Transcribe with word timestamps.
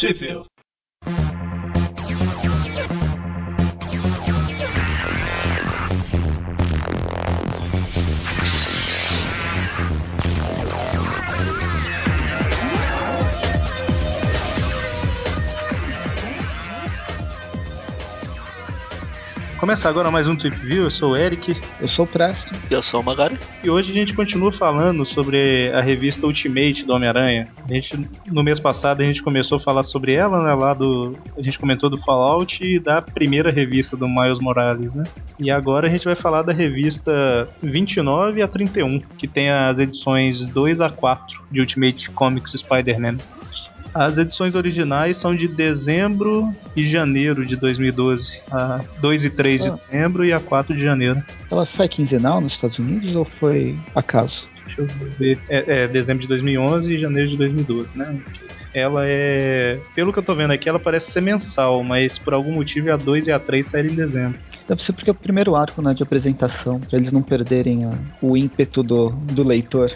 Sheffield. 0.00 0.48
Começa 19.60 19.90
agora 19.90 20.10
mais 20.10 20.26
um 20.26 20.34
Trip 20.34 20.56
View, 20.56 20.84
eu 20.84 20.90
sou 20.90 21.10
o 21.10 21.16
Eric. 21.16 21.54
Eu 21.82 21.88
sou 21.88 22.06
o 22.06 22.08
Presto. 22.08 22.50
Eu 22.70 22.80
sou 22.80 23.02
o 23.02 23.04
Magari. 23.04 23.38
E 23.62 23.68
hoje 23.68 23.90
a 23.90 23.94
gente 23.94 24.14
continua 24.14 24.50
falando 24.50 25.04
sobre 25.04 25.70
a 25.74 25.82
revista 25.82 26.26
Ultimate 26.26 26.82
do 26.86 26.94
Homem-Aranha. 26.94 27.46
A 27.68 27.70
gente, 27.74 28.08
no 28.26 28.42
mês 28.42 28.58
passado 28.58 29.02
a 29.02 29.04
gente 29.04 29.22
começou 29.22 29.58
a 29.58 29.60
falar 29.60 29.84
sobre 29.84 30.14
ela, 30.14 30.42
né, 30.42 30.54
lá 30.54 30.72
do... 30.72 31.14
A 31.36 31.42
gente 31.42 31.58
comentou 31.58 31.90
do 31.90 31.98
Fallout 31.98 32.58
e 32.64 32.78
da 32.78 33.02
primeira 33.02 33.52
revista 33.52 33.98
do 33.98 34.08
Miles 34.08 34.40
Morales, 34.40 34.94
né? 34.94 35.04
E 35.38 35.50
agora 35.50 35.88
a 35.88 35.90
gente 35.90 36.06
vai 36.06 36.16
falar 36.16 36.40
da 36.40 36.54
revista 36.54 37.46
29 37.62 38.40
a 38.40 38.48
31, 38.48 38.98
que 39.18 39.28
tem 39.28 39.50
as 39.50 39.78
edições 39.78 40.40
2 40.40 40.80
a 40.80 40.88
4 40.88 41.38
de 41.50 41.60
Ultimate 41.60 42.10
Comics 42.12 42.52
Spider-Man. 42.52 43.18
As 43.92 44.16
edições 44.16 44.54
originais 44.54 45.16
são 45.16 45.34
de 45.34 45.48
dezembro 45.48 46.52
e 46.76 46.88
janeiro 46.88 47.44
de 47.44 47.56
2012. 47.56 48.40
A 48.50 48.80
2 49.00 49.24
e 49.24 49.30
3 49.30 49.62
de 49.62 49.68
Ah. 49.68 49.78
dezembro 49.90 50.24
e 50.24 50.32
a 50.32 50.38
4 50.38 50.74
de 50.74 50.82
janeiro. 50.84 51.22
Ela 51.50 51.66
sai 51.66 51.88
quinzenal 51.88 52.40
nos 52.40 52.52
Estados 52.52 52.78
Unidos 52.78 53.14
ou 53.16 53.24
foi 53.24 53.76
acaso? 53.94 54.44
Deixa 54.66 54.82
eu 54.82 54.86
ver. 55.18 55.38
É, 55.48 55.82
é 55.82 55.88
dezembro 55.88 56.22
de 56.22 56.28
2011 56.28 56.88
e 56.94 57.00
janeiro 57.00 57.30
de 57.30 57.36
2012, 57.36 57.88
né? 57.98 58.16
Ela 58.74 59.02
é. 59.06 59.78
Pelo 59.94 60.12
que 60.12 60.18
eu 60.18 60.22
tô 60.22 60.34
vendo 60.34 60.52
aqui, 60.52 60.68
ela 60.68 60.78
parece 60.78 61.10
ser 61.12 61.20
mensal, 61.22 61.82
mas 61.82 62.18
por 62.18 62.34
algum 62.34 62.52
motivo 62.52 62.92
a 62.92 62.96
2 62.96 63.26
e 63.26 63.32
a 63.32 63.38
3 63.38 63.68
saíram 63.68 63.90
em 63.92 63.96
dezembro. 63.96 64.38
Deve 64.68 64.82
ser 64.84 64.92
porque 64.92 65.10
é 65.10 65.12
o 65.12 65.16
primeiro 65.16 65.56
arco 65.56 65.82
né, 65.82 65.92
de 65.92 66.02
apresentação, 66.04 66.78
pra 66.80 66.96
eles 66.96 67.10
não 67.10 67.22
perderem 67.22 67.84
a- 67.86 67.98
o 68.22 68.36
ímpeto 68.36 68.84
do, 68.84 69.08
do 69.10 69.42
leitor. 69.42 69.90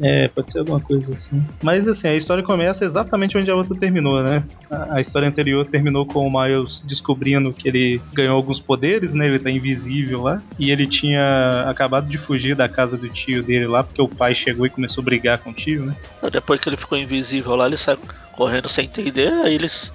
É, 0.00 0.28
pode 0.28 0.52
ser 0.52 0.60
alguma 0.60 0.80
coisa 0.80 1.12
assim. 1.14 1.42
Mas 1.60 1.88
assim, 1.88 2.06
a 2.06 2.14
história 2.14 2.42
começa 2.44 2.84
exatamente 2.84 3.36
onde 3.36 3.50
a 3.50 3.54
outra 3.56 3.76
terminou, 3.76 4.22
né? 4.22 4.44
A, 4.70 4.98
a 4.98 5.00
história 5.00 5.26
anterior 5.28 5.66
terminou 5.66 6.06
com 6.06 6.26
o 6.26 6.30
Miles 6.30 6.80
descobrindo 6.86 7.52
que 7.52 7.68
ele 7.68 8.00
ganhou 8.14 8.36
alguns 8.36 8.60
poderes, 8.60 9.12
né? 9.12 9.26
Ele 9.26 9.40
tá 9.40 9.50
invisível 9.50 10.22
lá. 10.22 10.40
E 10.58 10.70
ele 10.70 10.86
tinha 10.86 11.64
acabado 11.68 12.06
de 12.08 12.16
fugir 12.16 12.54
da 12.54 12.68
casa 12.68 12.96
do 12.96 13.08
tio 13.10 13.42
dele 13.42 13.66
lá, 13.66 13.82
porque 13.82 14.00
o 14.00 14.08
pai 14.08 14.34
chegou 14.34 14.64
e 14.64 14.70
começou 14.70 15.02
a 15.02 15.04
brigar 15.04 15.38
com 15.38 15.50
o 15.50 15.54
tio, 15.54 15.84
né? 15.84 15.94
Depois 16.30 16.60
que 16.60 16.68
ele 16.68 16.76
ficou 16.76 16.96
invisível 16.96 17.56
lá, 17.56 17.66
ele 17.66 17.76
sai 17.76 17.98
correndo 18.40 18.70
sem 18.70 18.86
entender, 18.86 19.30
aí 19.44 19.54
eles. 19.54 19.92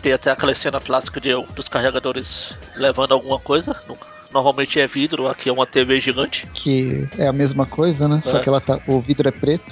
Tem 0.00 0.12
até 0.12 0.30
aquela 0.30 0.54
cena 0.54 0.80
clássica 0.80 1.20
de, 1.20 1.30
dos 1.54 1.68
carregadores 1.68 2.54
levando 2.76 3.12
alguma 3.12 3.40
coisa. 3.40 3.74
no- 3.88 3.98
Normalmente 4.32 4.80
é 4.80 4.86
vidro, 4.86 5.28
aqui 5.28 5.48
é 5.50 5.52
uma 5.52 5.66
TV 5.66 6.00
gigante. 6.00 6.46
Que 6.54 7.06
é 7.18 7.26
a 7.26 7.32
mesma 7.34 7.66
coisa, 7.66 8.08
né? 8.08 8.22
Só 8.24 8.38
É. 8.38 8.40
que 8.40 8.48
ela 8.48 8.60
tá, 8.62 8.80
o 8.86 8.98
vidro 9.00 9.28
é 9.28 9.30
preto. 9.32 9.64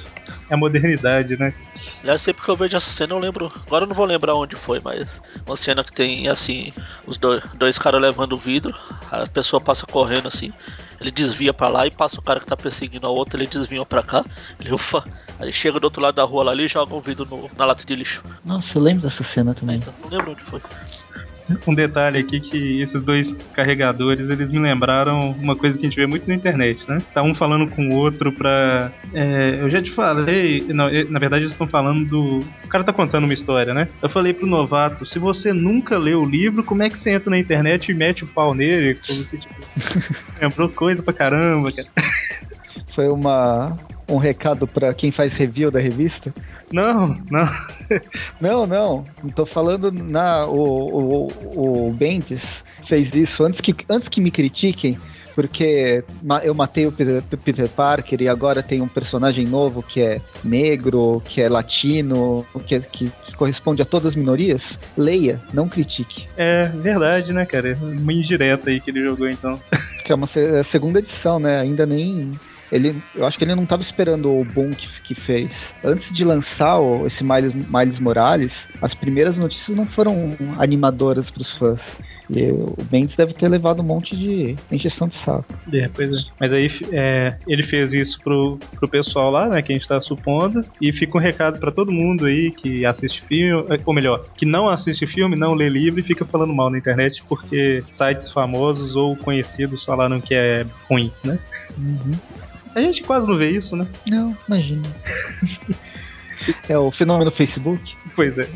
É 0.50 0.54
a 0.54 0.56
modernidade, 0.56 1.36
né? 1.38 1.54
Aliás, 2.02 2.20
sempre 2.20 2.44
que 2.44 2.48
eu 2.50 2.56
vejo 2.56 2.76
essa 2.76 2.90
cena 2.90 3.14
eu 3.14 3.18
lembro. 3.18 3.50
Agora 3.66 3.84
eu 3.84 3.88
não 3.88 3.94
vou 3.96 4.04
lembrar 4.04 4.34
onde 4.34 4.56
foi, 4.56 4.78
mas 4.84 5.20
uma 5.46 5.56
cena 5.56 5.82
que 5.82 5.92
tem 5.92 6.28
assim, 6.28 6.72
os 7.06 7.16
dois, 7.16 7.42
dois 7.54 7.78
caras 7.78 8.02
levando 8.02 8.34
o 8.34 8.38
vidro, 8.38 8.74
a 9.10 9.26
pessoa 9.26 9.60
passa 9.62 9.86
correndo 9.86 10.28
assim, 10.28 10.52
ele 11.00 11.10
desvia 11.10 11.52
pra 11.54 11.68
lá 11.68 11.86
e 11.86 11.90
passa 11.90 12.18
o 12.18 12.22
cara 12.22 12.38
que 12.40 12.46
tá 12.46 12.56
perseguindo 12.56 13.06
a 13.06 13.10
outra, 13.10 13.38
ele 13.40 13.48
desvia 13.48 13.84
pra 13.86 14.02
cá, 14.02 14.24
ele 14.60 14.72
ufa, 14.72 15.02
aí 15.38 15.52
chega 15.52 15.80
do 15.80 15.84
outro 15.84 16.02
lado 16.02 16.14
da 16.16 16.24
rua 16.24 16.44
lá 16.44 16.54
e 16.54 16.68
joga 16.68 16.94
um 16.94 17.00
vidro 17.00 17.24
no- 17.26 17.50
na 17.56 17.64
lata 17.64 17.84
de 17.84 17.94
lixo. 17.94 18.22
Nossa, 18.44 18.76
eu 18.78 18.82
lembro 18.82 19.02
dessa 19.08 19.24
cena 19.24 19.54
também. 19.54 19.76
então, 19.78 19.94
não 20.02 20.10
lembro 20.10 20.32
onde 20.32 20.42
foi. 20.42 20.60
Um 21.66 21.74
detalhe 21.74 22.18
aqui 22.18 22.40
que 22.40 22.80
esses 22.80 23.02
dois 23.02 23.32
carregadores, 23.52 24.28
eles 24.28 24.50
me 24.50 24.58
lembraram 24.58 25.32
uma 25.32 25.56
coisa 25.56 25.76
que 25.76 25.86
a 25.86 25.88
gente 25.88 25.98
vê 25.98 26.06
muito 26.06 26.26
na 26.28 26.34
internet, 26.34 26.84
né? 26.88 26.98
Tá 27.12 27.22
um 27.22 27.34
falando 27.34 27.70
com 27.70 27.88
o 27.88 27.94
outro 27.94 28.32
pra... 28.32 28.90
é, 29.12 29.58
eu 29.60 29.68
já 29.68 29.82
te 29.82 29.90
falei... 29.90 30.64
Não, 30.68 30.88
eh, 30.88 31.04
na 31.08 31.18
verdade 31.18 31.44
eles 31.44 31.54
estão 31.54 31.66
falando 31.66 32.04
do... 32.04 32.38
O 32.64 32.68
cara 32.68 32.84
tá 32.84 32.92
contando 32.92 33.24
uma 33.24 33.34
história, 33.34 33.74
né? 33.74 33.88
Eu 34.02 34.08
falei 34.08 34.32
pro 34.32 34.46
novato, 34.46 35.06
se 35.06 35.18
você 35.18 35.52
nunca 35.52 35.98
leu 35.98 36.22
o 36.22 36.28
livro, 36.28 36.62
como 36.64 36.82
é 36.82 36.90
que 36.90 36.98
você 36.98 37.10
entra 37.10 37.30
na 37.30 37.38
internet 37.38 37.90
e 37.90 37.94
mete 37.94 38.24
o 38.24 38.26
pau 38.26 38.54
nele? 38.54 38.98
Como 39.06 39.24
se, 39.24 39.38
tipo... 39.38 39.54
lembrou 40.40 40.68
coisa 40.68 41.02
pra 41.02 41.12
caramba, 41.12 41.72
cara. 41.72 41.88
Foi 42.94 43.08
uma, 43.08 43.76
um 44.08 44.16
recado 44.16 44.66
pra 44.66 44.92
quem 44.92 45.12
faz 45.12 45.36
review 45.36 45.70
da 45.70 45.80
revista. 45.80 46.32
Não, 46.72 47.16
não. 47.30 47.48
Não, 48.40 48.66
não. 48.66 49.04
Não 49.22 49.30
tô 49.30 49.44
falando 49.44 49.90
na. 49.90 50.46
O, 50.46 51.28
o, 51.56 51.88
o 51.88 51.92
Bendis 51.92 52.64
fez 52.86 53.14
isso 53.14 53.44
antes 53.44 53.60
que, 53.60 53.74
antes 53.88 54.08
que 54.08 54.20
me 54.20 54.30
critiquem, 54.30 54.96
porque 55.34 56.04
eu 56.44 56.54
matei 56.54 56.86
o 56.86 56.92
Peter, 56.92 57.68
Parker 57.70 58.20
e 58.22 58.28
agora 58.28 58.62
tem 58.62 58.80
um 58.80 58.88
personagem 58.88 59.46
novo 59.46 59.82
que 59.82 60.00
é 60.00 60.20
negro, 60.44 61.20
que 61.24 61.40
é 61.40 61.48
latino, 61.48 62.46
que, 62.66 62.76
é- 62.76 62.80
que, 62.80 63.10
que 63.26 63.34
corresponde 63.36 63.82
a 63.82 63.84
todas 63.84 64.08
as 64.08 64.14
minorias. 64.14 64.78
Leia, 64.96 65.40
não 65.52 65.68
critique. 65.68 66.26
É 66.36 66.64
verdade, 66.68 67.32
né, 67.32 67.44
cara? 67.46 67.76
Uma 67.80 68.12
indireta 68.12 68.70
aí 68.70 68.80
que 68.80 68.90
ele 68.90 69.02
jogou, 69.02 69.28
então. 69.28 69.60
Que 70.04 70.12
é 70.12 70.14
uma 70.14 70.26
segunda 70.64 70.98
edição, 70.98 71.38
né? 71.38 71.60
Ainda 71.60 71.84
nem. 71.86 72.32
Ele, 72.70 73.02
eu 73.14 73.26
acho 73.26 73.36
que 73.36 73.44
ele 73.44 73.54
não 73.54 73.64
estava 73.64 73.82
esperando 73.82 74.32
o 74.32 74.44
boom 74.44 74.70
que, 74.70 74.88
que 75.02 75.14
fez. 75.14 75.72
Antes 75.84 76.12
de 76.14 76.24
lançar 76.24 76.78
o- 76.78 77.06
esse 77.06 77.24
Miles, 77.24 77.54
Miles 77.54 77.98
Morales, 77.98 78.68
as 78.80 78.94
primeiras 78.94 79.36
notícias 79.36 79.76
não 79.76 79.86
foram 79.86 80.36
animadoras 80.58 81.30
para 81.30 81.42
os 81.42 81.52
fãs. 81.52 81.98
E 82.30 82.52
o 82.52 82.76
Bendis 82.88 83.16
deve 83.16 83.34
ter 83.34 83.48
levado 83.48 83.80
um 83.82 83.86
monte 83.86 84.16
de 84.16 84.56
injeção 84.70 85.08
de 85.08 85.16
saco. 85.16 85.58
É, 85.72 85.88
pois 85.88 86.10
é. 86.12 86.16
Mas 86.38 86.52
aí 86.52 86.68
é, 86.92 87.36
ele 87.46 87.64
fez 87.64 87.92
isso 87.92 88.20
pro, 88.22 88.60
pro 88.78 88.88
pessoal 88.88 89.30
lá, 89.30 89.48
né, 89.48 89.62
que 89.62 89.72
a 89.72 89.74
gente 89.74 89.88
tá 89.88 90.00
supondo, 90.00 90.64
e 90.80 90.92
fica 90.92 91.18
um 91.18 91.20
recado 91.20 91.58
pra 91.58 91.72
todo 91.72 91.90
mundo 91.92 92.26
aí 92.26 92.52
que 92.52 92.84
assiste 92.86 93.22
filme, 93.22 93.64
ou 93.84 93.94
melhor, 93.94 94.24
que 94.36 94.46
não 94.46 94.68
assiste 94.68 95.06
filme, 95.08 95.34
não 95.36 95.54
lê 95.54 95.68
livro 95.68 96.00
e 96.00 96.04
fica 96.04 96.24
falando 96.24 96.54
mal 96.54 96.70
na 96.70 96.78
internet 96.78 97.20
porque 97.28 97.82
sites 97.90 98.30
famosos 98.32 98.94
ou 98.94 99.16
conhecidos 99.16 99.84
falaram 99.84 100.20
que 100.20 100.34
é 100.34 100.64
ruim, 100.88 101.12
né? 101.24 101.38
Uhum. 101.76 102.16
A 102.74 102.80
gente 102.80 103.02
quase 103.02 103.26
não 103.26 103.36
vê 103.36 103.50
isso, 103.50 103.74
né? 103.76 103.86
Não, 104.06 104.36
imagina. 104.46 104.88
é 106.68 106.78
o 106.78 106.90
fenômeno 106.90 107.30
Facebook. 107.30 107.96
Pois 108.14 108.38
é. 108.38 108.48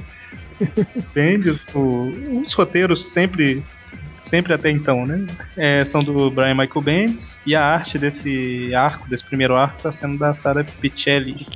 O, 1.75 2.41
os 2.41 2.53
roteiros 2.53 3.13
sempre 3.13 3.63
sempre 4.35 4.53
até 4.53 4.69
então, 4.69 5.07
né? 5.07 5.25
É, 5.57 5.85
são 5.85 6.03
do 6.03 6.29
Brian 6.29 6.55
Michael 6.55 6.81
Bendis 6.83 7.39
e 7.47 7.55
a 7.55 7.65
arte 7.65 7.97
desse 7.97 8.75
arco, 8.75 9.09
desse 9.09 9.25
primeiro 9.25 9.55
arco, 9.55 9.81
tá 9.81 9.93
sendo 9.93 10.19
da 10.19 10.35
Sarah 10.35 10.65
Pichelli. 10.65 11.47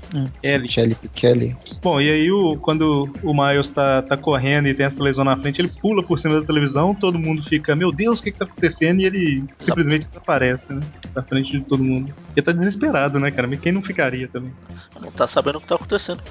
Ellie. 0.44 0.68
Kelly 0.68 0.96
Kelly. 1.12 1.56
Bom, 1.82 2.00
e 2.00 2.08
aí 2.08 2.30
o, 2.30 2.56
quando 2.56 3.12
o 3.20 3.34
Miles 3.34 3.68
tá, 3.70 4.00
tá 4.02 4.16
correndo 4.16 4.68
e 4.68 4.74
tem 4.74 4.86
essa 4.86 4.96
televisão 4.96 5.24
na 5.24 5.36
frente, 5.36 5.60
ele 5.60 5.72
pula 5.80 6.04
por 6.04 6.20
cima 6.20 6.40
da 6.40 6.46
televisão, 6.46 6.94
todo 6.94 7.18
mundo 7.18 7.42
fica, 7.42 7.74
meu 7.74 7.90
Deus, 7.90 8.20
o 8.20 8.22
que 8.22 8.30
que 8.30 8.38
tá 8.38 8.44
acontecendo? 8.44 9.00
E 9.00 9.06
ele 9.06 9.44
simplesmente 9.58 10.06
desaparece, 10.06 10.72
né? 10.72 10.80
Na 11.16 11.22
frente 11.22 11.50
de 11.50 11.60
todo 11.64 11.82
mundo. 11.82 12.14
Ele 12.36 12.46
tá 12.46 12.52
desesperado, 12.52 13.18
né, 13.18 13.32
cara? 13.32 13.48
Mas 13.48 13.58
quem 13.58 13.72
não 13.72 13.82
ficaria 13.82 14.28
também? 14.28 14.52
Não 15.00 15.10
tá 15.10 15.26
sabendo 15.26 15.58
o 15.58 15.60
que 15.60 15.66
tá 15.66 15.74
acontecendo. 15.74 16.22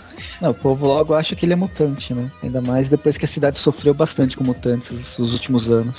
Não, 0.41 0.51
o 0.51 0.53
povo 0.53 0.87
logo 0.87 1.13
acha 1.13 1.35
que 1.35 1.45
ele 1.45 1.53
é 1.53 1.57
mutante, 1.57 2.13
né? 2.13 2.31
Ainda 2.41 2.61
mais 2.61 2.87
depois 2.87 3.17
que 3.17 3.25
a 3.25 3.27
cidade 3.27 3.59
sofreu 3.59 3.93
bastante 3.93 4.37
com 4.37 4.45
mutantes 4.45 4.91
nos 5.17 5.33
últimos 5.33 5.69
anos. 5.69 5.95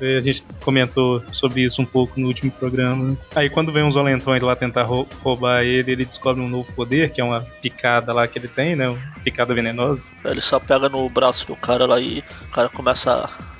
É, 0.00 0.16
a 0.16 0.20
gente 0.20 0.44
comentou 0.62 1.20
sobre 1.32 1.62
isso 1.62 1.80
um 1.80 1.86
pouco 1.86 2.18
no 2.20 2.26
último 2.28 2.50
programa. 2.50 3.10
né? 3.10 3.16
Aí 3.34 3.48
quando 3.50 3.72
vem 3.72 3.82
uns 3.82 3.96
olentões 3.96 4.42
lá 4.42 4.54
tentar 4.56 4.82
rou- 4.82 5.08
roubar 5.22 5.62
ele, 5.64 5.92
ele 5.92 6.04
descobre 6.04 6.42
um 6.42 6.48
novo 6.48 6.70
poder, 6.72 7.10
que 7.10 7.20
é 7.20 7.24
uma 7.24 7.40
picada 7.62 8.12
lá 8.12 8.26
que 8.28 8.38
ele 8.38 8.48
tem, 8.48 8.74
né? 8.76 8.88
Uma 8.88 8.98
picada 9.24 9.54
venenosa. 9.54 10.00
Ele 10.24 10.40
só 10.40 10.58
pega 10.60 10.88
no 10.88 11.08
braço 11.08 11.46
do 11.46 11.56
cara 11.56 11.86
lá 11.86 12.00
e 12.00 12.22
o 12.48 12.50
cara 12.50 12.68
começa 12.68 13.12
a. 13.12 13.56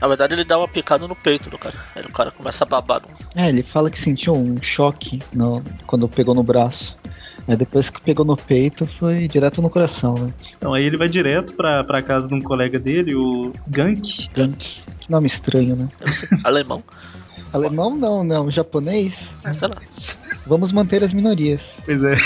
Na 0.00 0.08
verdade 0.08 0.34
ele 0.34 0.42
dá 0.44 0.58
uma 0.58 0.66
picada 0.66 1.06
no 1.06 1.14
peito 1.14 1.48
do 1.48 1.56
cara. 1.56 1.76
Aí 1.94 2.02
o 2.02 2.10
cara 2.10 2.30
começa 2.32 2.64
a 2.64 2.66
babar. 2.66 3.00
no- 3.02 3.40
É, 3.40 3.48
ele 3.48 3.62
fala 3.62 3.88
que 3.90 4.00
sentiu 4.00 4.32
um 4.34 4.60
choque 4.60 5.20
no- 5.32 5.62
quando 5.86 6.08
pegou 6.08 6.34
no 6.34 6.42
braço. 6.42 6.96
Aí 7.48 7.56
depois 7.56 7.90
que 7.90 8.00
pegou 8.00 8.24
no 8.24 8.36
peito, 8.36 8.86
foi 8.98 9.26
direto 9.26 9.60
no 9.60 9.70
coração, 9.70 10.14
né? 10.14 10.32
Então 10.56 10.72
aí 10.72 10.84
ele 10.84 10.96
vai 10.96 11.08
direto 11.08 11.52
pra, 11.54 11.82
pra 11.82 12.02
casa 12.02 12.28
de 12.28 12.34
um 12.34 12.40
colega 12.40 12.78
dele, 12.78 13.14
o 13.14 13.52
Gank. 13.66 14.28
Gank. 14.32 14.80
Que 15.00 15.10
nome 15.10 15.26
estranho, 15.26 15.74
né? 15.74 15.88
Alemão. 16.44 16.82
Alemão 17.52 17.96
não, 17.96 18.22
não. 18.22 18.50
Japonês. 18.50 19.34
É, 19.44 19.52
sei 19.52 19.68
lá. 19.68 19.74
Vamos 20.46 20.72
manter 20.72 21.02
as 21.02 21.12
minorias. 21.12 21.60
Pois 21.84 22.02
é. 22.04 22.16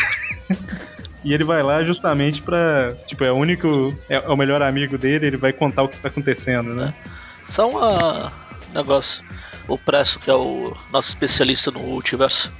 E 1.26 1.34
ele 1.34 1.42
vai 1.42 1.60
lá 1.60 1.82
justamente 1.82 2.40
pra. 2.40 2.94
Tipo, 3.08 3.24
é 3.24 3.32
o 3.32 3.34
único. 3.34 3.92
É, 4.08 4.14
é 4.14 4.28
o 4.28 4.36
melhor 4.36 4.62
amigo 4.62 4.96
dele, 4.96 5.26
ele 5.26 5.36
vai 5.36 5.52
contar 5.52 5.82
o 5.82 5.88
que 5.88 5.96
tá 5.96 6.06
acontecendo, 6.06 6.72
né? 6.72 6.94
Só 7.44 7.68
uma 7.68 8.32
negócio. 8.72 9.24
O 9.68 9.76
Presto, 9.78 10.18
que 10.18 10.30
é 10.30 10.34
o 10.34 10.76
nosso 10.92 11.08
especialista 11.08 11.70
no 11.70 11.80
multiverso. 11.80 12.52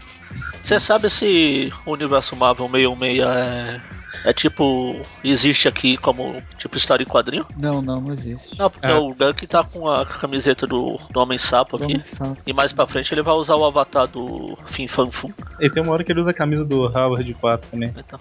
Você 0.62 0.81
sabe 0.81 1.08
se 1.08 1.73
o 1.85 1.93
universo 1.93 2.35
Marvel 2.35 2.69
616 2.69 3.20
é 3.20 3.97
É 4.25 4.32
tipo, 4.32 5.00
existe 5.23 5.69
aqui 5.69 5.97
como 5.99 6.43
tipo 6.58 6.76
história 6.76 7.05
em 7.05 7.06
quadrinho? 7.06 7.47
Não, 7.61 7.81
não, 7.82 8.00
não 8.00 8.14
existe. 8.14 8.58
Não, 8.58 8.69
porque 8.70 8.87
É. 8.87 8.94
o 8.94 9.14
Gank 9.14 9.47
tá 9.47 9.62
com 9.62 9.88
a 9.88 10.05
camiseta 10.06 10.67
do, 10.67 10.99
do 11.11 11.20
Homem 11.20 11.37
Sapo 11.38 11.76
aqui. 11.76 12.03
Só- 12.17 12.35
E 12.47 12.53
mais 12.53 12.73
pra 12.73 12.87
frente 12.87 13.12
ele 13.14 13.23
vai 13.23 13.35
usar 13.35 13.55
o 13.56 13.64
avatar 13.64 14.08
do 14.08 14.56
Fin 14.67 14.88
Fan 14.88 15.11
Fum. 15.11 15.31
E 15.61 15.69
tem 15.70 15.82
uma 15.82 15.93
hora 15.93 16.03
que 16.03 16.11
ele 16.11 16.20
usa 16.20 16.31
a 16.31 16.35
camisa 16.35 16.64
do 16.64 16.87
Howard 16.87 17.32
4 17.35 17.70
também. 17.70 17.94
Então, 17.97 18.19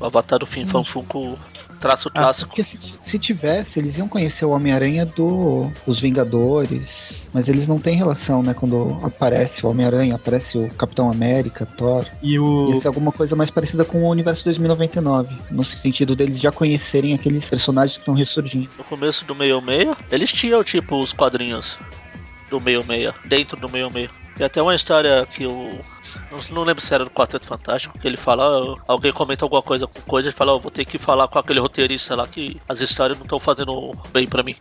o 0.00 0.06
avatar 0.06 0.38
do 0.40 0.46
Fin 0.46 0.66
Fan 0.66 0.82
Fum 0.82 1.04
com 1.04 1.36
traço 1.84 2.08
Ah, 2.14 2.20
clássico. 2.22 2.48
Porque 2.48 2.64
se, 2.64 2.78
se 3.06 3.18
tivesse, 3.18 3.78
eles 3.78 3.98
iam 3.98 4.08
conhecer 4.08 4.44
o 4.44 4.50
Homem-Aranha 4.50 5.04
do 5.04 5.70
os 5.86 6.00
Vingadores, 6.00 6.88
mas 7.32 7.48
eles 7.48 7.68
não 7.68 7.78
têm 7.78 7.96
relação, 7.96 8.42
né? 8.42 8.54
Quando 8.54 8.98
aparece 9.02 9.64
o 9.64 9.68
Homem-Aranha, 9.68 10.14
aparece 10.14 10.56
o 10.56 10.70
Capitão 10.74 11.10
América, 11.10 11.66
Thor. 11.66 12.06
E 12.22 12.38
o. 12.38 12.70
Ia 12.72 12.80
ser 12.80 12.88
alguma 12.88 13.12
coisa 13.12 13.36
mais 13.36 13.50
parecida 13.50 13.84
com 13.84 14.02
o 14.02 14.08
Universo 14.08 14.44
2099, 14.44 15.34
no 15.50 15.64
sentido 15.64 16.16
deles 16.16 16.40
já 16.40 16.50
conhecerem 16.50 17.14
aqueles 17.14 17.44
personagens 17.44 17.96
que 17.96 18.00
estão 18.00 18.14
ressurgindo. 18.14 18.68
No 18.78 18.84
começo 18.84 19.24
do 19.24 19.34
meio 19.34 19.60
meia, 19.60 19.96
eles 20.10 20.32
tinham 20.32 20.64
tipo 20.64 20.98
os 20.98 21.12
quadrinhos 21.12 21.78
do 22.48 22.60
meio 22.60 22.84
meia, 22.84 23.14
dentro 23.24 23.56
do 23.56 23.68
meio 23.68 23.90
meia. 23.90 24.10
Tem 24.36 24.44
até 24.46 24.60
uma 24.60 24.74
história 24.74 25.26
que 25.30 25.46
o. 25.46 25.70
Não, 26.30 26.38
não 26.50 26.64
lembro 26.64 26.82
se 26.82 26.92
era 26.92 27.04
do 27.04 27.10
Quarteto 27.10 27.46
Fantástico, 27.46 27.98
que 27.98 28.06
ele 28.06 28.16
fala, 28.16 28.76
alguém 28.86 29.12
comenta 29.12 29.44
alguma 29.44 29.62
coisa 29.62 29.86
com 29.86 30.00
coisa, 30.02 30.28
ele 30.28 30.36
fala, 30.36 30.52
"Ó, 30.54 30.58
vou 30.58 30.70
ter 30.70 30.84
que 30.84 30.98
falar 30.98 31.28
com 31.28 31.38
aquele 31.38 31.60
roteirista 31.60 32.14
lá 32.16 32.26
que 32.26 32.60
as 32.68 32.80
histórias 32.80 33.16
não 33.16 33.24
estão 33.24 33.38
fazendo 33.38 33.92
bem 34.12 34.26
pra 34.26 34.42
mim. 34.42 34.56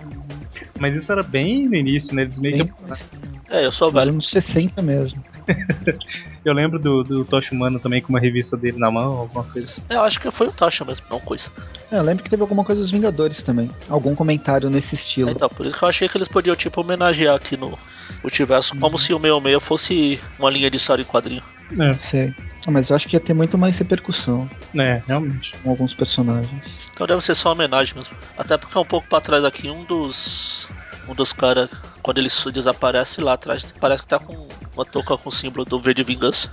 Mas 0.79 0.95
isso 0.95 1.11
era 1.11 1.23
bem 1.23 1.67
no 1.67 1.75
início, 1.75 2.13
né? 2.13 2.23
Eles 2.23 2.37
meio 2.37 2.57
Bem, 2.57 2.67
que. 2.67 3.53
É, 3.55 3.65
eu 3.65 3.71
sou 3.71 3.91
vale 3.91 4.07
velho. 4.11 4.17
nos 4.17 4.29
60 4.29 4.81
mesmo. 4.81 5.23
Eu 6.43 6.53
lembro 6.53 6.77
do, 6.77 7.03
do 7.03 7.25
Tocha 7.25 7.53
Humano 7.53 7.79
também 7.79 8.01
com 8.01 8.09
uma 8.09 8.19
revista 8.19 8.57
dele 8.57 8.77
na 8.77 8.91
mão, 8.91 9.13
alguma 9.17 9.43
coisa. 9.43 9.81
É, 9.89 9.95
Eu 9.95 10.01
acho 10.01 10.19
que 10.19 10.29
foi 10.31 10.47
o 10.47 10.51
Tasha 10.51 10.83
mesmo, 10.83 11.05
não 11.09 11.19
coisa. 11.19 11.49
É, 11.91 11.97
eu 11.97 12.03
lembro 12.03 12.23
que 12.23 12.29
teve 12.29 12.41
alguma 12.41 12.63
coisa 12.63 12.81
dos 12.81 12.91
Vingadores 12.91 13.41
também. 13.43 13.69
Algum 13.89 14.13
comentário 14.15 14.69
nesse 14.69 14.95
estilo. 14.95 15.29
Então, 15.29 15.47
por 15.49 15.65
isso 15.65 15.77
que 15.77 15.83
eu 15.83 15.89
achei 15.89 16.09
que 16.09 16.17
eles 16.17 16.27
podiam, 16.27 16.55
tipo, 16.55 16.81
homenagear 16.81 17.35
aqui 17.35 17.55
no 17.55 17.77
multiverso, 18.21 18.77
como 18.77 18.97
se 18.97 19.13
o 19.13 19.19
meio 19.19 19.39
meia 19.39 19.59
fosse 19.59 20.19
uma 20.37 20.49
linha 20.49 20.69
de 20.69 20.77
história 20.77 21.01
em 21.01 21.05
quadrinho. 21.05 21.43
É, 21.79 21.93
Sei. 21.93 22.33
Ah, 22.65 22.71
mas 22.71 22.89
eu 22.89 22.95
acho 22.95 23.07
que 23.09 23.15
ia 23.15 23.19
ter 23.19 23.33
muito 23.33 23.57
mais 23.57 23.77
repercussão 23.77 24.49
é, 24.75 25.01
realmente. 25.05 25.51
com 25.61 25.69
alguns 25.69 25.93
personagens. 25.93 26.89
Então 26.93 27.05
deve 27.05 27.21
ser 27.21 27.35
só 27.35 27.49
uma 27.49 27.55
homenagem 27.55 27.93
mesmo. 27.95 28.15
Até 28.37 28.57
porque 28.57 28.77
um 28.79 28.85
pouco 28.85 29.07
pra 29.07 29.19
trás 29.19 29.43
aqui, 29.43 29.69
um 29.69 29.83
dos. 29.83 30.67
Um 31.07 31.13
dos 31.13 31.33
caras, 31.33 31.69
quando 32.01 32.19
ele 32.19 32.29
desaparece 32.53 33.19
lá 33.19 33.33
atrás, 33.33 33.73
parece 33.77 34.03
que 34.03 34.07
tá 34.07 34.19
com 34.19 34.47
uma 34.75 34.85
touca 34.85 35.17
com 35.17 35.29
o 35.29 35.31
símbolo 35.31 35.65
do 35.65 35.79
V 35.79 35.93
de 35.93 36.03
Vingança. 36.03 36.51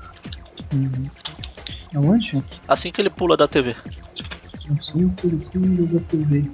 Uhum. 0.73 1.11
Aonde? 1.95 2.43
Assim 2.69 2.93
que 2.93 3.01
ele 3.01 3.11
pula 3.11 3.37
da 3.37 3.49
TV. 3.49 3.75
Não 4.69 4.81
sei 4.81 5.05
o 5.05 5.11
que 5.11 5.27
ele 5.27 5.87
da 5.87 6.01
TV. 6.01 6.51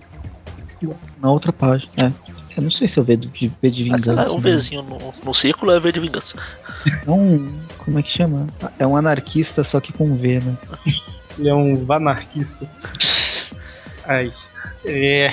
Na 1.20 1.30
outra 1.30 1.52
página. 1.52 1.92
É. 1.96 2.12
Eu 2.56 2.62
não 2.62 2.70
sei 2.70 2.88
se 2.88 2.98
vejo 3.02 3.20
de, 3.20 3.28
V 3.28 3.70
de 3.70 3.84
Mas 3.90 4.02
sei 4.02 4.12
vingança. 4.12 4.12
lá, 4.14 4.32
um 4.32 4.40
né? 4.40 4.56
Vzinho 4.56 4.82
no, 4.82 4.98
no 5.22 5.34
círculo 5.34 5.72
é 5.72 5.80
V 5.80 5.92
de 5.92 6.00
Vingança. 6.00 6.38
É 7.06 7.10
um. 7.10 7.52
Como 7.78 7.98
é 7.98 8.02
que 8.02 8.10
chama? 8.10 8.46
É 8.78 8.86
um 8.86 8.96
anarquista, 8.96 9.62
só 9.62 9.78
que 9.78 9.92
com 9.92 10.16
V, 10.16 10.40
né? 10.40 10.56
Ele 11.38 11.50
é 11.50 11.54
um 11.54 11.84
vanarquista. 11.84 12.66
Ai. 14.08 14.32
É. 14.86 15.30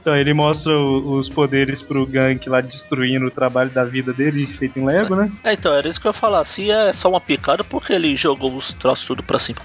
Então 0.00 0.16
ele 0.16 0.32
mostra 0.32 0.72
o- 0.72 1.18
os 1.18 1.28
poderes 1.28 1.82
pro 1.82 2.06
Gank 2.06 2.48
lá 2.48 2.60
destruindo 2.60 3.26
o 3.26 3.30
trabalho 3.30 3.70
da 3.70 3.84
vida 3.84 4.12
dele, 4.12 4.46
feito 4.58 4.78
em 4.78 4.84
Lego, 4.86 5.14
né? 5.14 5.30
É, 5.44 5.52
então, 5.52 5.74
era 5.74 5.86
isso 5.88 6.00
que 6.00 6.06
eu 6.06 6.10
ia 6.10 6.14
falar. 6.14 6.42
Se 6.44 6.70
é 6.70 6.92
só 6.92 7.10
uma 7.10 7.20
picada, 7.20 7.62
porque 7.62 7.92
ele 7.92 8.16
jogou 8.16 8.56
os 8.56 8.72
troços 8.72 9.06
tudo 9.06 9.22
pra 9.22 9.38
cima. 9.38 9.60